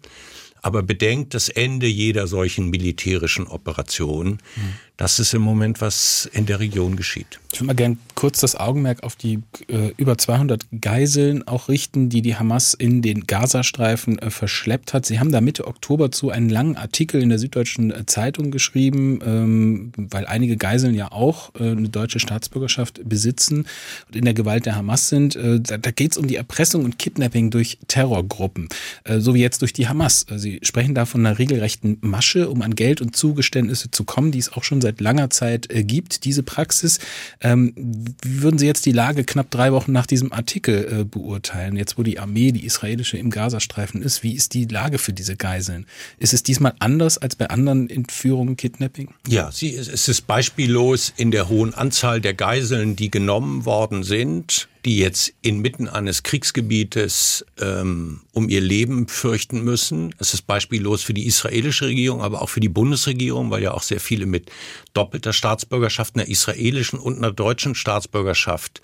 [0.62, 4.40] aber bedenkt das Ende jeder solchen militärischen Operation.
[4.56, 4.74] Mhm.
[4.98, 7.40] Das ist im Moment, was in der Region geschieht.
[7.54, 12.10] Ich würde mal gerne kurz das Augenmerk auf die äh, über 200 Geiseln auch richten,
[12.10, 15.06] die die Hamas in den Gazastreifen äh, verschleppt hat.
[15.06, 19.20] Sie haben da Mitte Oktober zu einen langen Artikel in der Süddeutschen äh, Zeitung geschrieben,
[19.24, 23.68] ähm, weil einige Geiseln ja auch äh, eine deutsche Staatsbürgerschaft besitzen
[24.08, 25.36] und in der Gewalt der Hamas sind.
[25.36, 28.68] Äh, da da geht es um die Erpressung und Kidnapping durch Terrorgruppen,
[29.04, 30.26] äh, so wie jetzt durch die Hamas.
[30.36, 34.40] Sie sprechen da von einer regelrechten Masche, um an Geld und Zugeständnisse zu kommen, die
[34.40, 37.00] es auch schon seit seit langer Zeit äh, gibt, diese Praxis.
[37.42, 41.76] Ähm, wie würden Sie jetzt die Lage knapp drei Wochen nach diesem Artikel äh, beurteilen?
[41.76, 45.36] Jetzt, wo die Armee, die israelische, im Gazastreifen ist, wie ist die Lage für diese
[45.36, 45.86] Geiseln?
[46.18, 49.10] Ist es diesmal anders als bei anderen Entführungen, Kidnapping?
[49.28, 54.70] Ja, sie, es ist beispiellos in der hohen Anzahl der Geiseln, die genommen worden sind
[54.88, 60.16] die jetzt inmitten eines Kriegsgebietes ähm, um ihr Leben fürchten müssen.
[60.18, 63.84] Es ist beispiellos für die israelische Regierung, aber auch für die Bundesregierung, weil ja auch
[63.84, 64.50] sehr viele mit
[64.94, 68.82] doppelter Staatsbürgerschaft, einer israelischen und einer deutschen Staatsbürgerschaft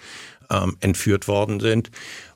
[0.49, 1.89] ähm, entführt worden sind.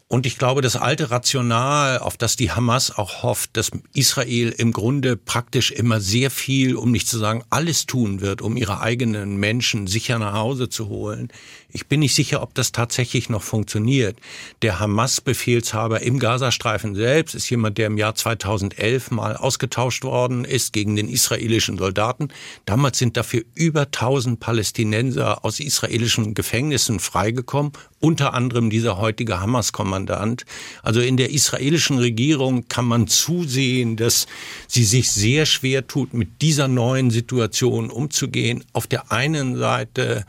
[0.10, 4.72] Und ich glaube, das alte Rational, auf das die Hamas auch hofft, dass Israel im
[4.72, 9.36] Grunde praktisch immer sehr viel, um nicht zu sagen alles tun wird, um ihre eigenen
[9.36, 11.28] Menschen sicher nach Hause zu holen.
[11.68, 14.18] Ich bin nicht sicher, ob das tatsächlich noch funktioniert.
[14.62, 20.72] Der Hamas-Befehlshaber im Gazastreifen selbst ist jemand, der im Jahr 2011 mal ausgetauscht worden ist
[20.72, 22.30] gegen den israelischen Soldaten.
[22.64, 29.97] Damals sind dafür über 1000 Palästinenser aus israelischen Gefängnissen freigekommen, unter anderem dieser heutige Hamas-Kommandant.
[30.84, 34.28] Also in der israelischen Regierung kann man zusehen, dass
[34.68, 38.64] sie sich sehr schwer tut, mit dieser neuen Situation umzugehen.
[38.74, 40.26] Auf der einen Seite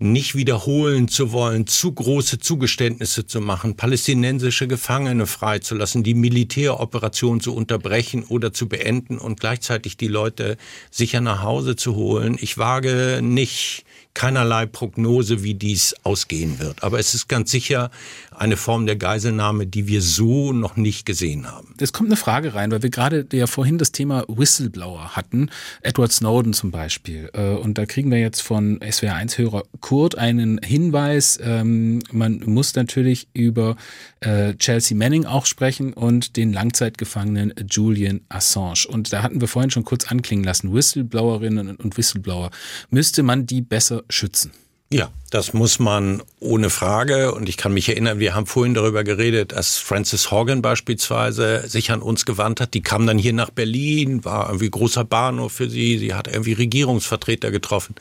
[0.00, 7.54] nicht wiederholen zu wollen, zu große Zugeständnisse zu machen, palästinensische Gefangene freizulassen, die Militäroperation zu
[7.54, 10.56] unterbrechen oder zu beenden und gleichzeitig die Leute
[10.90, 12.38] sicher nach Hause zu holen.
[12.40, 13.84] Ich wage nicht
[14.14, 16.82] keinerlei Prognose, wie dies ausgehen wird.
[16.82, 17.90] Aber es ist ganz sicher
[18.36, 21.74] eine Form der Geiselnahme, die wir so noch nicht gesehen haben.
[21.78, 25.50] Es kommt eine Frage rein, weil wir gerade ja vorhin das Thema Whistleblower hatten,
[25.82, 27.30] Edward Snowden zum Beispiel.
[27.32, 31.36] Äh, und da kriegen wir jetzt von SWR1-Hörer Kurt einen Hinweis.
[31.42, 33.74] Ähm, man muss natürlich über
[34.20, 38.86] äh, Chelsea Manning auch sprechen und den Langzeitgefangenen Julian Assange.
[38.88, 42.52] Und da hatten wir vorhin schon kurz anklingen lassen, Whistleblowerinnen und Whistleblower.
[42.90, 44.52] Müsste man die besser schützen?
[44.92, 47.34] Ja, das muss man ohne Frage.
[47.34, 51.90] Und ich kann mich erinnern, wir haben vorhin darüber geredet, dass Frances Horgan beispielsweise sich
[51.90, 52.74] an uns gewandt hat.
[52.74, 55.98] Die kam dann hier nach Berlin, war irgendwie großer Bahnhof für sie.
[55.98, 57.96] Sie hat irgendwie Regierungsvertreter getroffen.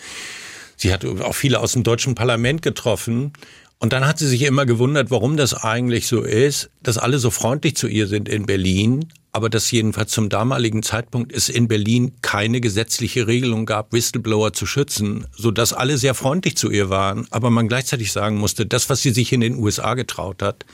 [0.79, 3.33] Sie hat auch viele aus dem deutschen Parlament getroffen.
[3.79, 7.31] Und dann hat sie sich immer gewundert, warum das eigentlich so ist, dass alle so
[7.31, 12.13] freundlich zu ihr sind in Berlin, aber dass jedenfalls zum damaligen Zeitpunkt es in Berlin
[12.21, 17.27] keine gesetzliche Regelung gab, Whistleblower zu schützen, so dass alle sehr freundlich zu ihr waren,
[17.29, 20.65] aber man gleichzeitig sagen musste, das, was sie sich in den USA getraut hat,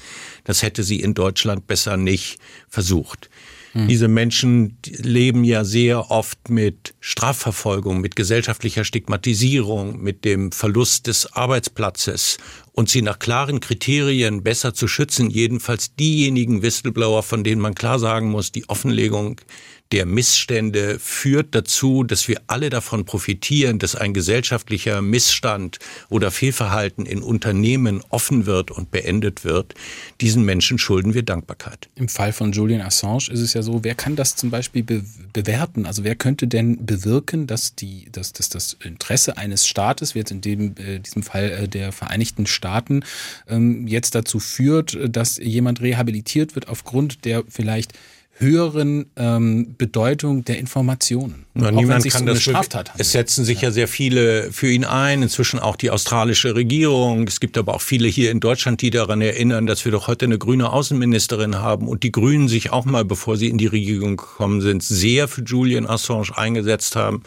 [0.44, 2.40] das hätte sie in Deutschland besser nicht
[2.70, 3.30] versucht.
[3.76, 3.90] Hm.
[3.90, 11.34] Diese Menschen leben ja sehr oft mit Strafverfolgung, mit gesellschaftlicher Stigmatisierung, mit dem Verlust des
[11.34, 12.38] Arbeitsplatzes
[12.72, 18.00] und sie nach klaren Kriterien besser zu schützen, jedenfalls diejenigen Whistleblower, von denen man klar
[18.00, 19.42] sagen muss, die Offenlegung
[19.92, 25.78] der Missstände führt dazu, dass wir alle davon profitieren, dass ein gesellschaftlicher Missstand
[26.10, 29.76] oder Fehlverhalten in Unternehmen offen wird und beendet wird.
[30.22, 31.90] Diesen Menschen schulden wir Dankbarkeit.
[31.96, 35.04] Im Fall von Julian Assange ist es ja so, wer kann das zum Beispiel be
[35.34, 35.86] bewerten?
[35.86, 40.32] Also wer könnte denn bewirken, dass, die, dass, dass das Interesse eines Staates, wie jetzt
[40.32, 43.04] in dem, äh, diesem Fall äh, der Vereinigten Staaten,
[43.48, 47.94] ähm, jetzt dazu führt, dass jemand rehabilitiert wird aufgrund der vielleicht
[48.38, 51.46] höheren ähm, Bedeutung der Informationen.
[51.54, 53.70] Na, niemand kann so das Straftat Es setzen sich ja.
[53.70, 57.28] ja sehr viele für ihn ein, inzwischen auch die australische Regierung.
[57.28, 60.26] Es gibt aber auch viele hier in Deutschland, die daran erinnern, dass wir doch heute
[60.26, 64.18] eine grüne Außenministerin haben und die Grünen sich auch mal, bevor sie in die Regierung
[64.18, 67.24] gekommen sind, sehr für Julian Assange eingesetzt haben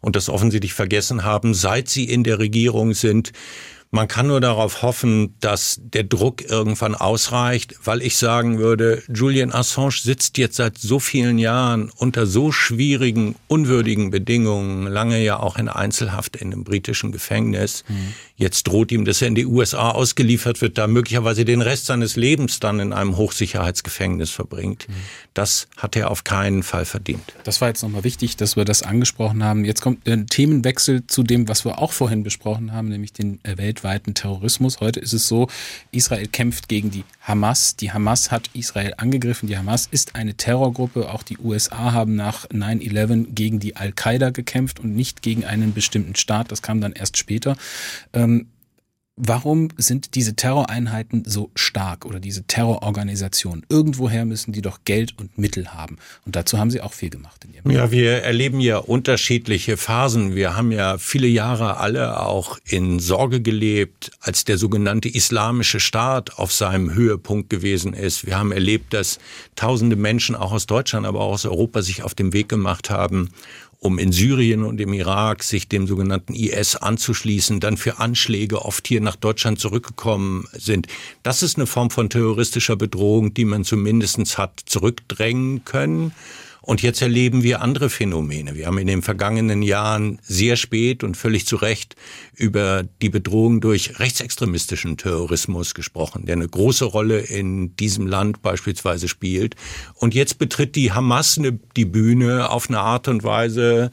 [0.00, 3.32] und das offensichtlich vergessen haben, seit sie in der Regierung sind.
[3.94, 9.52] Man kann nur darauf hoffen, dass der Druck irgendwann ausreicht, weil ich sagen würde, Julian
[9.52, 15.58] Assange sitzt jetzt seit so vielen Jahren unter so schwierigen, unwürdigen Bedingungen, lange ja auch
[15.58, 17.84] in Einzelhaft in einem britischen Gefängnis.
[17.86, 18.14] Mhm.
[18.36, 22.16] Jetzt droht ihm, dass er in die USA ausgeliefert wird, da möglicherweise den Rest seines
[22.16, 24.88] Lebens dann in einem Hochsicherheitsgefängnis verbringt.
[24.88, 24.94] Mhm.
[25.34, 27.34] Das hat er auf keinen Fall verdient.
[27.44, 29.66] Das war jetzt nochmal wichtig, dass wir das angesprochen haben.
[29.66, 33.38] Jetzt kommt ein Themenwechsel zu dem, was wir auch vorhin besprochen haben, nämlich den
[33.82, 34.80] weltweiten Terrorismus.
[34.80, 35.48] Heute ist es so,
[35.90, 37.76] Israel kämpft gegen die Hamas.
[37.76, 39.48] Die Hamas hat Israel angegriffen.
[39.48, 41.10] Die Hamas ist eine Terrorgruppe.
[41.10, 46.14] Auch die USA haben nach 9-11 gegen die Al-Qaida gekämpft und nicht gegen einen bestimmten
[46.14, 46.52] Staat.
[46.52, 47.56] Das kam dann erst später.
[48.12, 48.46] Ähm,
[49.16, 53.62] Warum sind diese Terroreinheiten so stark oder diese Terrororganisationen?
[53.68, 55.98] Irgendwoher müssen die doch Geld und Mittel haben.
[56.24, 57.44] Und dazu haben sie auch viel gemacht.
[57.44, 60.34] In ihrem ja, wir erleben ja unterschiedliche Phasen.
[60.34, 66.38] Wir haben ja viele Jahre alle auch in Sorge gelebt, als der sogenannte Islamische Staat
[66.38, 68.24] auf seinem Höhepunkt gewesen ist.
[68.24, 69.18] Wir haben erlebt, dass
[69.56, 73.28] tausende Menschen auch aus Deutschland, aber auch aus Europa sich auf den Weg gemacht haben,
[73.82, 78.86] um in Syrien und im Irak sich dem sogenannten IS anzuschließen, dann für Anschläge oft
[78.86, 80.86] hier nach Deutschland zurückgekommen sind.
[81.24, 86.12] Das ist eine Form von terroristischer Bedrohung, die man zumindest hat zurückdrängen können.
[86.62, 88.54] Und jetzt erleben wir andere Phänomene.
[88.54, 91.96] Wir haben in den vergangenen Jahren sehr spät und völlig zu Recht
[92.36, 99.08] über die Bedrohung durch rechtsextremistischen Terrorismus gesprochen, der eine große Rolle in diesem Land beispielsweise
[99.08, 99.56] spielt.
[99.96, 101.40] Und jetzt betritt die Hamas
[101.76, 103.90] die Bühne auf eine Art und Weise,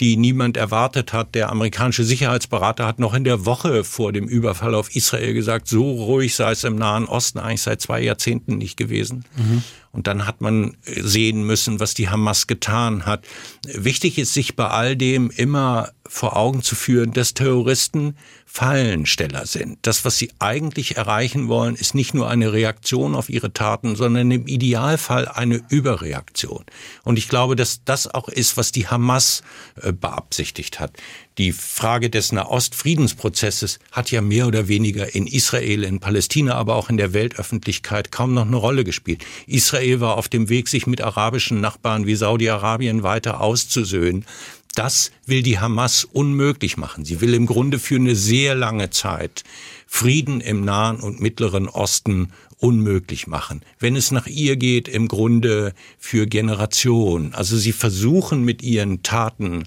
[0.00, 1.34] die niemand erwartet hat.
[1.34, 5.90] Der amerikanische Sicherheitsberater hat noch in der Woche vor dem Überfall auf Israel gesagt, so
[5.90, 9.24] ruhig sei es im Nahen Osten eigentlich seit zwei Jahrzehnten nicht gewesen.
[9.36, 9.64] Mhm.
[9.92, 13.26] Und dann hat man sehen müssen, was die Hamas getan hat.
[13.66, 19.78] Wichtig ist, sich bei all dem immer vor Augen zu führen, dass Terroristen Fallensteller sind.
[19.80, 24.30] Das, was sie eigentlich erreichen wollen, ist nicht nur eine Reaktion auf ihre Taten, sondern
[24.30, 26.66] im Idealfall eine Überreaktion.
[27.02, 29.42] Und ich glaube, dass das auch ist, was die Hamas
[29.80, 30.92] äh, beabsichtigt hat.
[31.38, 36.90] Die Frage des Nahost-Friedensprozesses hat ja mehr oder weniger in Israel, in Palästina, aber auch
[36.90, 39.24] in der Weltöffentlichkeit kaum noch eine Rolle gespielt.
[39.46, 44.26] Israel war auf dem Weg, sich mit arabischen Nachbarn wie Saudi-Arabien weiter auszusöhnen.
[44.74, 47.04] Das will die Hamas unmöglich machen.
[47.04, 49.44] Sie will im Grunde für eine sehr lange Zeit
[49.86, 53.60] Frieden im Nahen und Mittleren Osten unmöglich machen.
[53.78, 57.34] Wenn es nach ihr geht, im Grunde für Generationen.
[57.34, 59.64] Also sie versuchen mit ihren Taten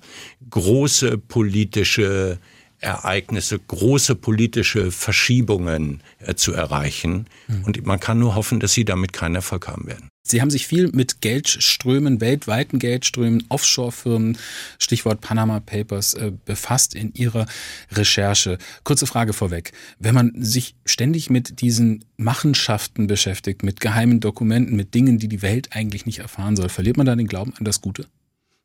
[0.50, 2.40] große politische
[2.86, 7.28] Ereignisse, große politische Verschiebungen äh, zu erreichen.
[7.48, 7.64] Mhm.
[7.64, 10.10] Und man kann nur hoffen, dass sie damit keinen Erfolg haben werden.
[10.28, 14.40] Sie haben sich viel mit Geldströmen, weltweiten Geldströmen, Offshore-Firmen,
[14.80, 17.46] Stichwort Panama Papers, äh, befasst in Ihrer
[17.92, 18.58] Recherche.
[18.84, 19.72] Kurze Frage vorweg.
[20.00, 25.44] Wenn man sich ständig mit diesen Machenschaften beschäftigt, mit geheimen Dokumenten, mit Dingen, die die
[25.44, 28.08] Welt eigentlich nicht erfahren soll, verliert man da den Glauben an das Gute?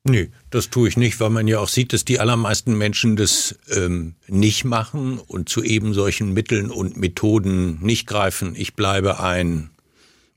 [0.04, 3.58] Nee, das tue ich nicht, weil man ja auch sieht, dass die allermeisten Menschen das
[3.70, 8.54] ähm, nicht machen und zu eben solchen Mitteln und Methoden nicht greifen.
[8.56, 9.70] Ich bleibe ein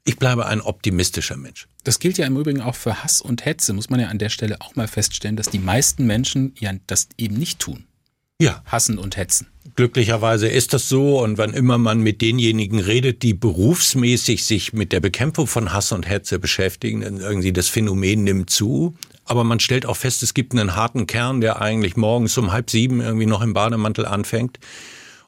[0.06, 1.68] ich bleibe ein optimistischer Mensch.
[1.86, 4.30] Das gilt ja im Übrigen auch für Hass und Hetze, muss man ja an der
[4.30, 7.86] Stelle auch mal feststellen, dass die meisten Menschen ja das eben nicht tun.
[8.42, 8.62] Ja.
[8.66, 9.48] Hassen und hetzen.
[9.76, 14.92] Glücklicherweise ist das so und wann immer man mit denjenigen redet, die berufsmäßig sich mit
[14.92, 18.96] der Bekämpfung von Hass und Hetze beschäftigen, dann irgendwie das Phänomen nimmt zu.
[19.26, 22.70] Aber man stellt auch fest, es gibt einen harten Kern, der eigentlich morgens um halb
[22.70, 24.60] sieben irgendwie noch im Bademantel anfängt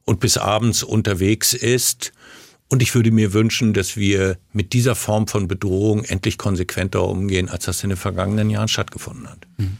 [0.03, 2.12] und bis abends unterwegs ist
[2.67, 7.47] und ich würde mir wünschen, dass wir mit dieser Form von Bedrohung endlich konsequenter umgehen,
[7.47, 9.47] als das in den vergangenen Jahren stattgefunden hat.
[9.57, 9.77] Mhm.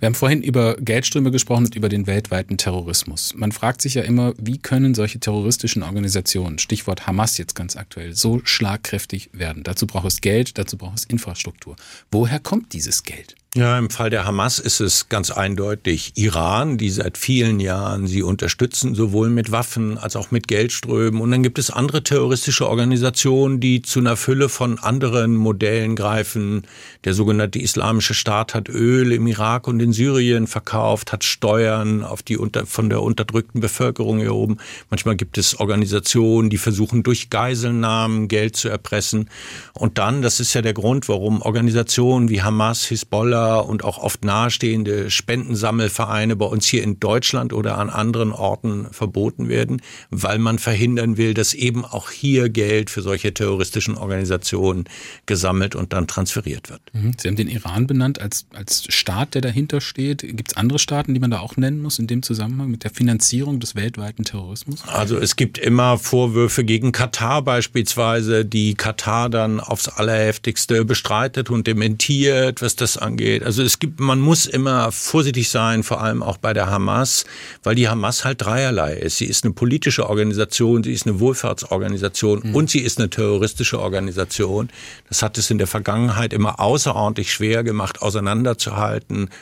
[0.00, 3.34] Wir haben vorhin über Geldströme gesprochen und über den weltweiten Terrorismus.
[3.34, 8.14] Man fragt sich ja immer, wie können solche terroristischen Organisationen, Stichwort Hamas jetzt ganz aktuell,
[8.14, 9.62] so schlagkräftig werden?
[9.64, 11.76] Dazu braucht es Geld, dazu braucht es Infrastruktur.
[12.10, 13.34] Woher kommt dieses Geld?
[13.54, 18.22] Ja, im Fall der Hamas ist es ganz eindeutig Iran, die seit vielen Jahren sie
[18.22, 21.20] unterstützen, sowohl mit Waffen als auch mit Geldströmen.
[21.20, 26.66] Und dann gibt es andere terroristische Organisationen, die zu einer Fülle von anderen Modellen greifen.
[27.04, 32.22] Der sogenannte Islamische Staat hat Öl im Irak und in Syrien verkauft, hat Steuern auf
[32.22, 34.56] die unter, von der unterdrückten Bevölkerung erhoben.
[34.88, 39.28] Manchmal gibt es Organisationen, die versuchen durch Geiselnahmen Geld zu erpressen.
[39.74, 44.24] Und dann, das ist ja der Grund, warum Organisationen wie Hamas, Hisbollah, und auch oft
[44.24, 50.58] nahestehende Spendensammelvereine bei uns hier in Deutschland oder an anderen Orten verboten werden, weil man
[50.58, 54.84] verhindern will, dass eben auch hier Geld für solche terroristischen Organisationen
[55.26, 56.80] gesammelt und dann transferiert wird.
[56.92, 57.12] Mhm.
[57.18, 60.20] Sie haben den Iran benannt als, als Staat, der dahinter steht.
[60.20, 62.90] Gibt es andere Staaten, die man da auch nennen muss in dem Zusammenhang mit der
[62.90, 64.82] Finanzierung des weltweiten Terrorismus?
[64.86, 71.66] Also es gibt immer Vorwürfe gegen Katar beispielsweise, die Katar dann aufs Allerheftigste bestreitet und
[71.66, 73.44] dementiert, was das angeht.
[73.44, 77.24] Also es gibt, man muss immer vorsichtig sein, vor allem auch bei der Hamas,
[77.62, 79.16] weil die Hamas halt dreierlei ist.
[79.16, 82.54] Sie ist eine politische Organisation, sie ist eine Wohlfahrtsorganisation mhm.
[82.54, 84.68] und sie ist eine terroristische Organisation.
[85.08, 88.97] Das hat es in der Vergangenheit immer außerordentlich schwer gemacht, auseinanderzuhalten.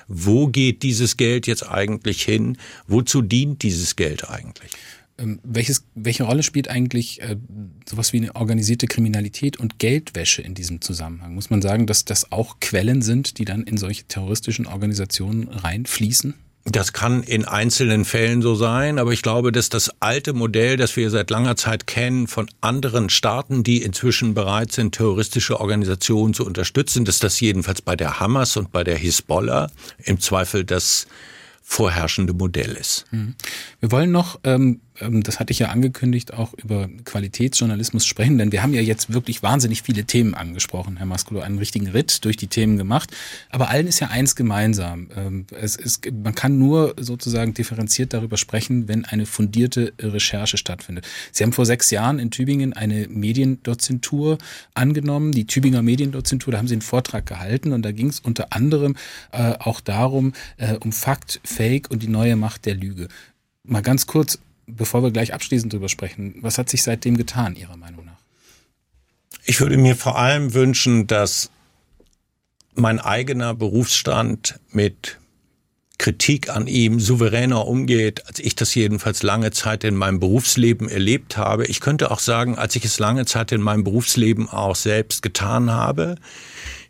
[0.08, 2.58] Wo geht dieses Geld jetzt eigentlich hin?
[2.86, 4.72] Wozu dient dieses Geld eigentlich?
[5.18, 7.36] Ähm, welches, welche Rolle spielt eigentlich äh,
[7.88, 11.34] sowas wie eine organisierte Kriminalität und Geldwäsche in diesem Zusammenhang?
[11.34, 16.34] Muss man sagen, dass das auch Quellen sind, die dann in solche terroristischen Organisationen reinfließen?
[16.68, 20.96] Das kann in einzelnen Fällen so sein, aber ich glaube, dass das alte Modell, das
[20.96, 26.44] wir seit langer Zeit kennen von anderen Staaten, die inzwischen bereit sind, terroristische Organisationen zu
[26.44, 29.70] unterstützen, dass das jedenfalls bei der Hamas und bei der Hisbollah
[30.02, 31.06] im Zweifel das
[31.62, 33.04] vorherrschende Modell ist.
[33.12, 33.36] Mhm.
[33.80, 38.62] Wir wollen noch ähm, das hatte ich ja angekündigt, auch über Qualitätsjournalismus sprechen, denn wir
[38.62, 42.46] haben ja jetzt wirklich wahnsinnig viele Themen angesprochen, Herr Maskulo, einen richtigen Ritt durch die
[42.46, 43.10] Themen gemacht.
[43.50, 45.08] Aber allen ist ja eins gemeinsam.
[45.16, 51.06] Ähm, es ist, man kann nur sozusagen differenziert darüber sprechen, wenn eine fundierte Recherche stattfindet.
[51.32, 54.38] Sie haben vor sechs Jahren in Tübingen eine Mediendozentur
[54.74, 58.52] angenommen, die Tübinger Mediendozentur, da haben Sie einen Vortrag gehalten und da ging es unter
[58.52, 58.96] anderem
[59.32, 63.08] äh, auch darum, äh, um Fakt, Fake und die neue Macht der Lüge.
[63.64, 67.76] Mal ganz kurz, bevor wir gleich abschließend drüber sprechen, was hat sich seitdem getan, Ihrer
[67.76, 68.20] Meinung nach?
[69.44, 71.50] Ich würde mir vor allem wünschen, dass
[72.74, 75.18] mein eigener Berufsstand mit
[75.98, 81.36] Kritik an ihm souveräner umgeht, als ich das jedenfalls lange Zeit in meinem Berufsleben erlebt
[81.36, 81.66] habe.
[81.66, 85.70] Ich könnte auch sagen, als ich es lange Zeit in meinem Berufsleben auch selbst getan
[85.70, 86.16] habe.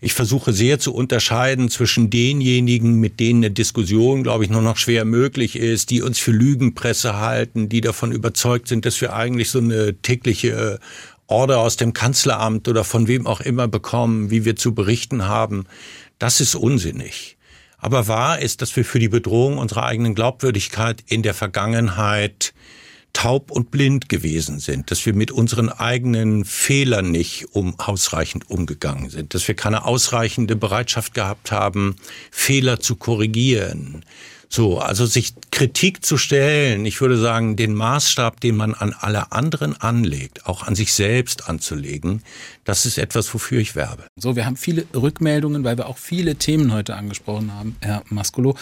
[0.00, 4.76] Ich versuche sehr zu unterscheiden zwischen denjenigen, mit denen eine Diskussion, glaube ich, nur noch
[4.76, 9.50] schwer möglich ist, die uns für Lügenpresse halten, die davon überzeugt sind, dass wir eigentlich
[9.50, 10.80] so eine tägliche
[11.28, 15.64] Order aus dem Kanzleramt oder von wem auch immer bekommen, wie wir zu berichten haben.
[16.18, 17.35] Das ist unsinnig.
[17.78, 22.54] Aber wahr ist, dass wir für die Bedrohung unserer eigenen Glaubwürdigkeit in der Vergangenheit
[23.12, 29.08] taub und blind gewesen sind, dass wir mit unseren eigenen Fehlern nicht um ausreichend umgegangen
[29.08, 31.96] sind, dass wir keine ausreichende Bereitschaft gehabt haben,
[32.30, 34.04] Fehler zu korrigieren,
[34.48, 39.32] so, also sich Kritik zu stellen, ich würde sagen, den Maßstab, den man an alle
[39.32, 42.22] anderen anlegt, auch an sich selbst anzulegen,
[42.64, 44.04] das ist etwas, wofür ich werbe.
[44.16, 48.56] So, wir haben viele Rückmeldungen, weil wir auch viele Themen heute angesprochen haben, Herr Maskulo.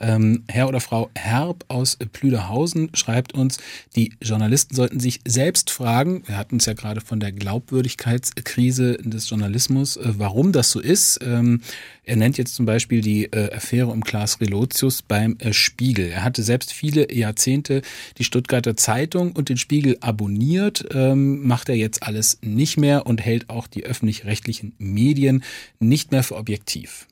[0.00, 3.58] Ähm, Herr oder Frau Herb aus Plüderhausen schreibt uns,
[3.96, 9.28] die Journalisten sollten sich selbst fragen, wir hatten es ja gerade von der Glaubwürdigkeitskrise des
[9.28, 11.20] Journalismus, äh, warum das so ist.
[11.22, 11.60] Ähm,
[12.04, 16.08] er nennt jetzt zum Beispiel die äh, Affäre um Klaas Relotius beim äh, Spiegel.
[16.08, 17.82] Er hatte selbst viele Jahrzehnte
[18.18, 23.20] die Stuttgarter Zeitung und den Spiegel abonniert, ähm, macht er jetzt alles nicht mehr und
[23.20, 25.44] hält auch die öffentlich-rechtlichen Medien
[25.78, 27.06] nicht mehr für objektiv.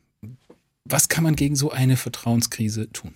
[0.85, 3.15] Was kann man gegen so eine Vertrauenskrise tun?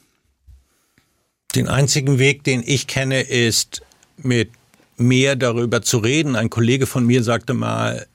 [1.54, 3.82] Den einzigen Weg, den ich kenne, ist
[4.16, 4.50] mit
[4.96, 6.36] mehr darüber zu reden.
[6.36, 8.06] Ein Kollege von mir sagte mal,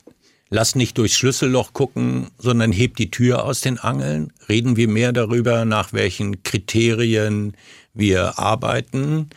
[0.49, 4.31] Lass nicht durchs Schlüsselloch gucken, sondern heb die Tür aus den Angeln.
[4.47, 7.53] Reden wir mehr darüber, nach welchen Kriterien
[7.93, 9.29] wir arbeiten.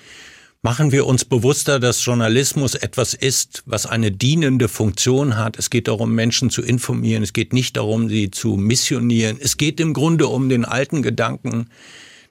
[0.62, 5.58] Machen wir uns bewusster, dass Journalismus etwas ist, was eine dienende Funktion hat.
[5.58, 7.22] Es geht darum, Menschen zu informieren.
[7.22, 9.38] Es geht nicht darum, sie zu missionieren.
[9.40, 11.70] Es geht im Grunde um den alten Gedanken,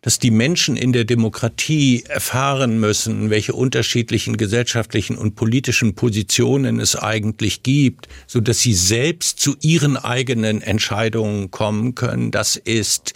[0.01, 6.95] dass die Menschen in der Demokratie erfahren müssen, welche unterschiedlichen gesellschaftlichen und politischen Positionen es
[6.95, 12.31] eigentlich gibt, so dass sie selbst zu ihren eigenen Entscheidungen kommen können.
[12.31, 13.13] Das ist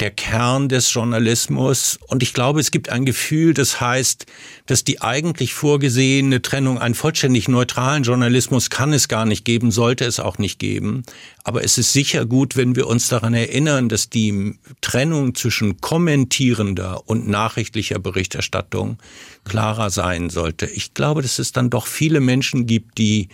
[0.00, 1.98] der Kern des Journalismus.
[2.06, 4.26] Und ich glaube, es gibt ein Gefühl, das heißt,
[4.66, 10.04] dass die eigentlich vorgesehene Trennung, einen vollständig neutralen Journalismus kann es gar nicht geben, sollte
[10.04, 11.02] es auch nicht geben.
[11.42, 17.08] Aber es ist sicher gut, wenn wir uns daran erinnern, dass die Trennung zwischen kommentierender
[17.08, 18.98] und nachrichtlicher Berichterstattung
[19.44, 20.66] klarer sein sollte.
[20.66, 23.28] Ich glaube, dass es dann doch viele Menschen gibt, die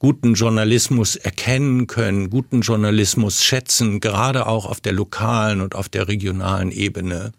[0.00, 6.08] guten Journalismus erkennen können, guten Journalismus schätzen, gerade auch auf der lokalen und auf der
[6.08, 7.32] regionalen Ebene.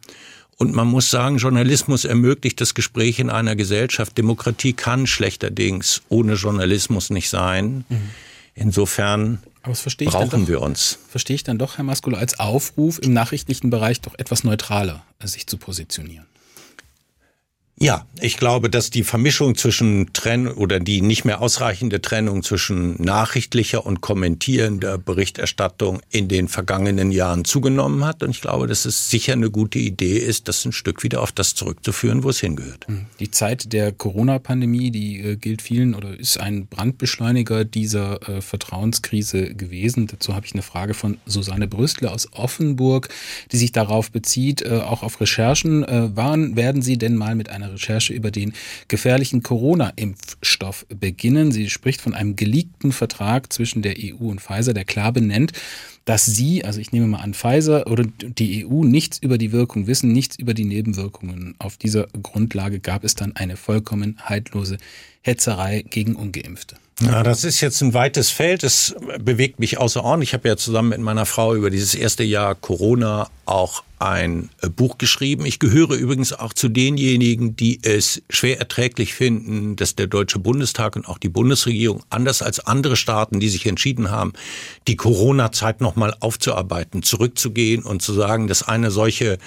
[0.57, 4.15] Und man muss sagen, Journalismus ermöglicht das Gespräch in einer Gesellschaft.
[4.15, 7.83] Demokratie kann schlechterdings ohne Journalismus nicht sein.
[7.89, 8.09] Mhm.
[8.53, 10.99] Insofern brauchen doch, wir uns.
[11.09, 15.47] Verstehe ich dann doch, Herr Maskulo, als Aufruf im nachrichtlichen Bereich doch etwas neutraler sich
[15.47, 16.27] zu positionieren.
[17.81, 23.01] Ja, ich glaube, dass die Vermischung zwischen Trenn oder die nicht mehr ausreichende Trennung zwischen
[23.01, 28.21] nachrichtlicher und kommentierender Berichterstattung in den vergangenen Jahren zugenommen hat.
[28.21, 31.31] Und ich glaube, dass es sicher eine gute Idee ist, das ein Stück wieder auf
[31.31, 32.87] das zurückzuführen, wo es hingehört.
[32.87, 33.07] Hm.
[33.19, 39.55] Die Zeit der Corona-Pandemie, die äh, gilt vielen oder ist ein Brandbeschleuniger dieser äh, Vertrauenskrise
[39.55, 40.05] gewesen.
[40.05, 43.09] Dazu habe ich eine Frage von Susanne Brüstle aus Offenburg,
[43.51, 45.83] die sich darauf bezieht, äh, auch auf Recherchen.
[45.83, 48.53] Äh, wann werden Sie denn mal mit einer Recherche über den
[48.87, 51.51] gefährlichen Corona-Impfstoff beginnen.
[51.51, 55.53] Sie spricht von einem geleakten Vertrag zwischen der EU und Pfizer, der klar benennt,
[56.05, 59.87] dass sie, also ich nehme mal an Pfizer oder die EU nichts über die Wirkung
[59.87, 61.55] wissen, nichts über die Nebenwirkungen.
[61.59, 64.77] Auf dieser Grundlage gab es dann eine vollkommen haltlose
[65.21, 66.75] Hetzerei gegen ungeimpfte.
[67.01, 68.63] Ja, das ist jetzt ein weites Feld.
[68.63, 70.29] Es bewegt mich außerordentlich.
[70.29, 74.69] Ich habe ja zusammen mit meiner Frau über dieses erste Jahr Corona auch ein äh,
[74.69, 75.45] Buch geschrieben.
[75.45, 80.95] Ich gehöre übrigens auch zu denjenigen, die es schwer erträglich finden, dass der Deutsche Bundestag
[80.95, 84.33] und auch die Bundesregierung, anders als andere Staaten, die sich entschieden haben,
[84.87, 89.37] die Corona-Zeit nochmal aufzuarbeiten, zurückzugehen und zu sagen, dass eine solche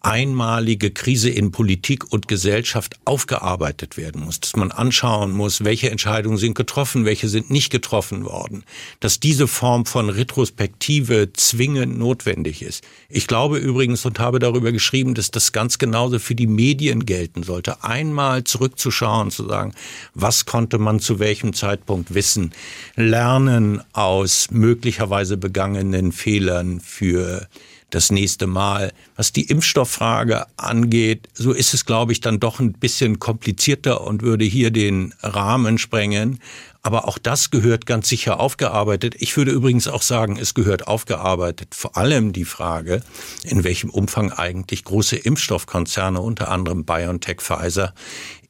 [0.00, 6.38] einmalige Krise in Politik und Gesellschaft aufgearbeitet werden muss, dass man anschauen muss, welche Entscheidungen
[6.38, 8.64] sind getroffen, welche sind nicht getroffen worden,
[9.00, 12.84] dass diese Form von Retrospektive zwingend notwendig ist.
[13.08, 17.42] Ich glaube übrigens und habe darüber geschrieben, dass das ganz genauso für die Medien gelten
[17.42, 17.82] sollte.
[17.82, 19.74] Einmal zurückzuschauen, zu sagen,
[20.14, 22.52] was konnte man zu welchem Zeitpunkt wissen,
[22.96, 27.48] lernen aus möglicherweise begangenen Fehlern für
[27.90, 28.92] das nächste Mal.
[29.16, 34.22] Was die Impfstofffrage angeht, so ist es, glaube ich, dann doch ein bisschen komplizierter und
[34.22, 36.40] würde hier den Rahmen sprengen.
[36.82, 39.16] Aber auch das gehört ganz sicher aufgearbeitet.
[39.18, 41.74] Ich würde übrigens auch sagen, es gehört aufgearbeitet.
[41.74, 43.02] Vor allem die Frage,
[43.42, 47.94] in welchem Umfang eigentlich große Impfstoffkonzerne, unter anderem BioNTech, Pfizer,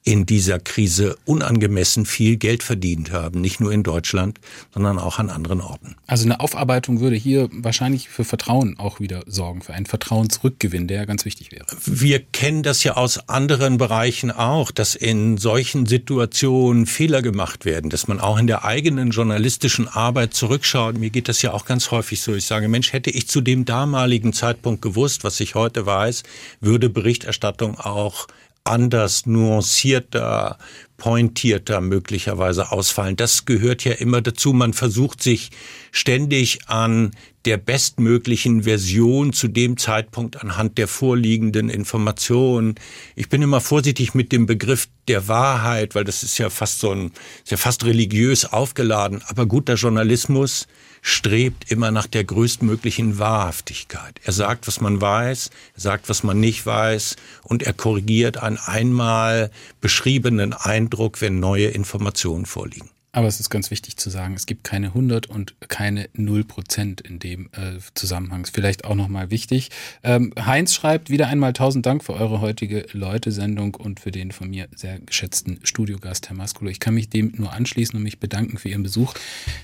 [0.05, 4.39] in dieser Krise unangemessen viel Geld verdient haben, nicht nur in Deutschland,
[4.73, 5.97] sondern auch an anderen Orten.
[6.07, 11.05] Also eine Aufarbeitung würde hier wahrscheinlich für Vertrauen auch wieder sorgen, für einen Vertrauensrückgewinn, der
[11.05, 11.67] ganz wichtig wäre.
[11.85, 17.91] Wir kennen das ja aus anderen Bereichen auch, dass in solchen Situationen Fehler gemacht werden,
[17.91, 20.97] dass man auch in der eigenen journalistischen Arbeit zurückschaut.
[20.97, 22.35] Mir geht das ja auch ganz häufig so.
[22.35, 26.23] Ich sage, Mensch, hätte ich zu dem damaligen Zeitpunkt gewusst, was ich heute weiß,
[26.61, 28.27] würde Berichterstattung auch
[28.69, 30.59] anders nuancierter,
[30.97, 33.17] pointierter möglicherweise ausfallen.
[33.17, 34.53] Das gehört ja immer dazu.
[34.53, 35.51] Man versucht sich
[35.93, 37.13] ständig an
[37.45, 42.75] der bestmöglichen Version zu dem Zeitpunkt anhand der vorliegenden Informationen.
[43.17, 46.91] Ich bin immer vorsichtig mit dem Begriff der Wahrheit, weil das ist ja fast so
[46.91, 47.13] ein,
[47.43, 49.23] ist ja fast religiös aufgeladen.
[49.29, 50.67] Aber guter Journalismus
[51.09, 54.21] strebt immer nach der größtmöglichen Wahrhaftigkeit.
[54.25, 59.51] Er sagt, was man weiß, sagt, was man nicht weiß und er korrigiert einen einmal
[59.81, 62.91] beschriebenen Eindruck, wenn neue Informationen vorliegen.
[63.19, 67.01] Aber es ist ganz wichtig zu sagen, es gibt keine 100 und keine 0 Prozent
[67.01, 68.45] in dem äh, Zusammenhang.
[68.45, 69.71] Ist vielleicht auch nochmal wichtig.
[70.05, 74.51] Ähm, Heinz schreibt wieder einmal tausend Dank für eure heutige Leute-Sendung und für den von
[74.51, 76.71] mir sehr geschätzten Studiogast, Herr Maskulo.
[76.71, 79.15] Ich kann mich dem nur anschließen und mich bedanken für Ihren Besuch.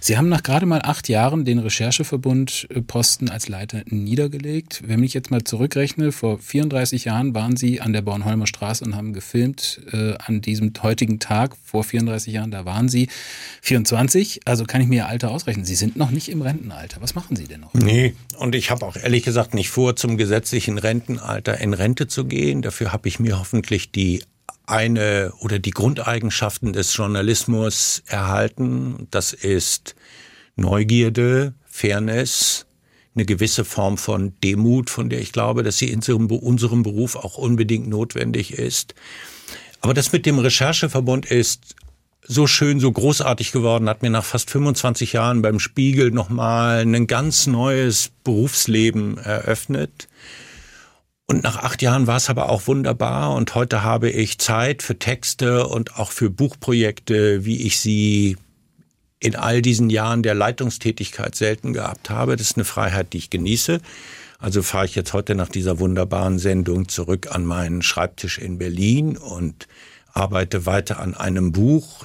[0.01, 4.83] Sie haben nach gerade mal acht Jahren den Rechercheverbund äh, Posten als Leiter niedergelegt.
[4.85, 8.97] Wenn ich jetzt mal zurückrechne, vor 34 Jahren waren Sie an der Bornholmer Straße und
[8.97, 9.81] haben gefilmt.
[9.93, 13.07] Äh, an diesem heutigen Tag, vor 34 Jahren, da waren Sie.
[13.63, 15.65] 24, also kann ich mir Ihr Alter ausrechnen.
[15.65, 17.01] Sie sind noch nicht im Rentenalter.
[17.01, 17.75] Was machen Sie denn noch?
[17.75, 22.25] Nee, und ich habe auch ehrlich gesagt nicht vor, zum gesetzlichen Rentenalter in Rente zu
[22.25, 22.63] gehen.
[22.63, 24.23] Dafür habe ich mir hoffentlich die
[24.67, 29.09] eine oder die Grundeigenschaften des Journalismus erhalten.
[29.11, 29.95] Das ist
[30.57, 32.67] Neugierde, Fairness,
[33.15, 37.39] eine gewisse Form von Demut, von der ich glaube, dass sie in unserem Beruf auch
[37.39, 38.95] unbedingt notwendig ist.
[39.81, 41.77] Aber das mit dem Rechercheverbund ist
[42.27, 47.07] so schön, so großartig geworden, hat mir nach fast 25 Jahren beim Spiegel nochmal ein
[47.07, 50.09] ganz neues Berufsleben eröffnet.
[51.27, 54.99] Und nach acht Jahren war es aber auch wunderbar und heute habe ich Zeit für
[54.99, 58.37] Texte und auch für Buchprojekte, wie ich sie
[59.21, 62.37] in all diesen Jahren der Leitungstätigkeit selten gehabt habe.
[62.37, 63.81] Das ist eine Freiheit, die ich genieße.
[64.39, 69.17] Also fahre ich jetzt heute nach dieser wunderbaren Sendung zurück an meinen Schreibtisch in Berlin
[69.17, 69.67] und
[70.13, 72.05] arbeite weiter an einem Buch,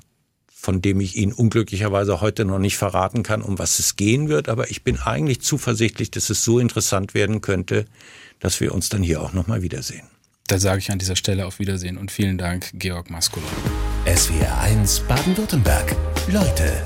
[0.59, 4.49] von dem ich Ihnen unglücklicherweise heute noch nicht verraten kann, um was es gehen wird.
[4.49, 7.85] Aber ich bin eigentlich zuversichtlich, dass es so interessant werden könnte,
[8.39, 10.07] dass wir uns dann hier auch nochmal wiedersehen.
[10.47, 13.45] Da sage ich an dieser Stelle auf Wiedersehen und vielen Dank, Georg Maskulo.
[14.05, 15.95] SWR 1 Baden-Württemberg.
[16.27, 16.83] Leute,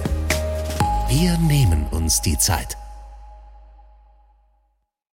[1.10, 2.78] wir nehmen uns die Zeit.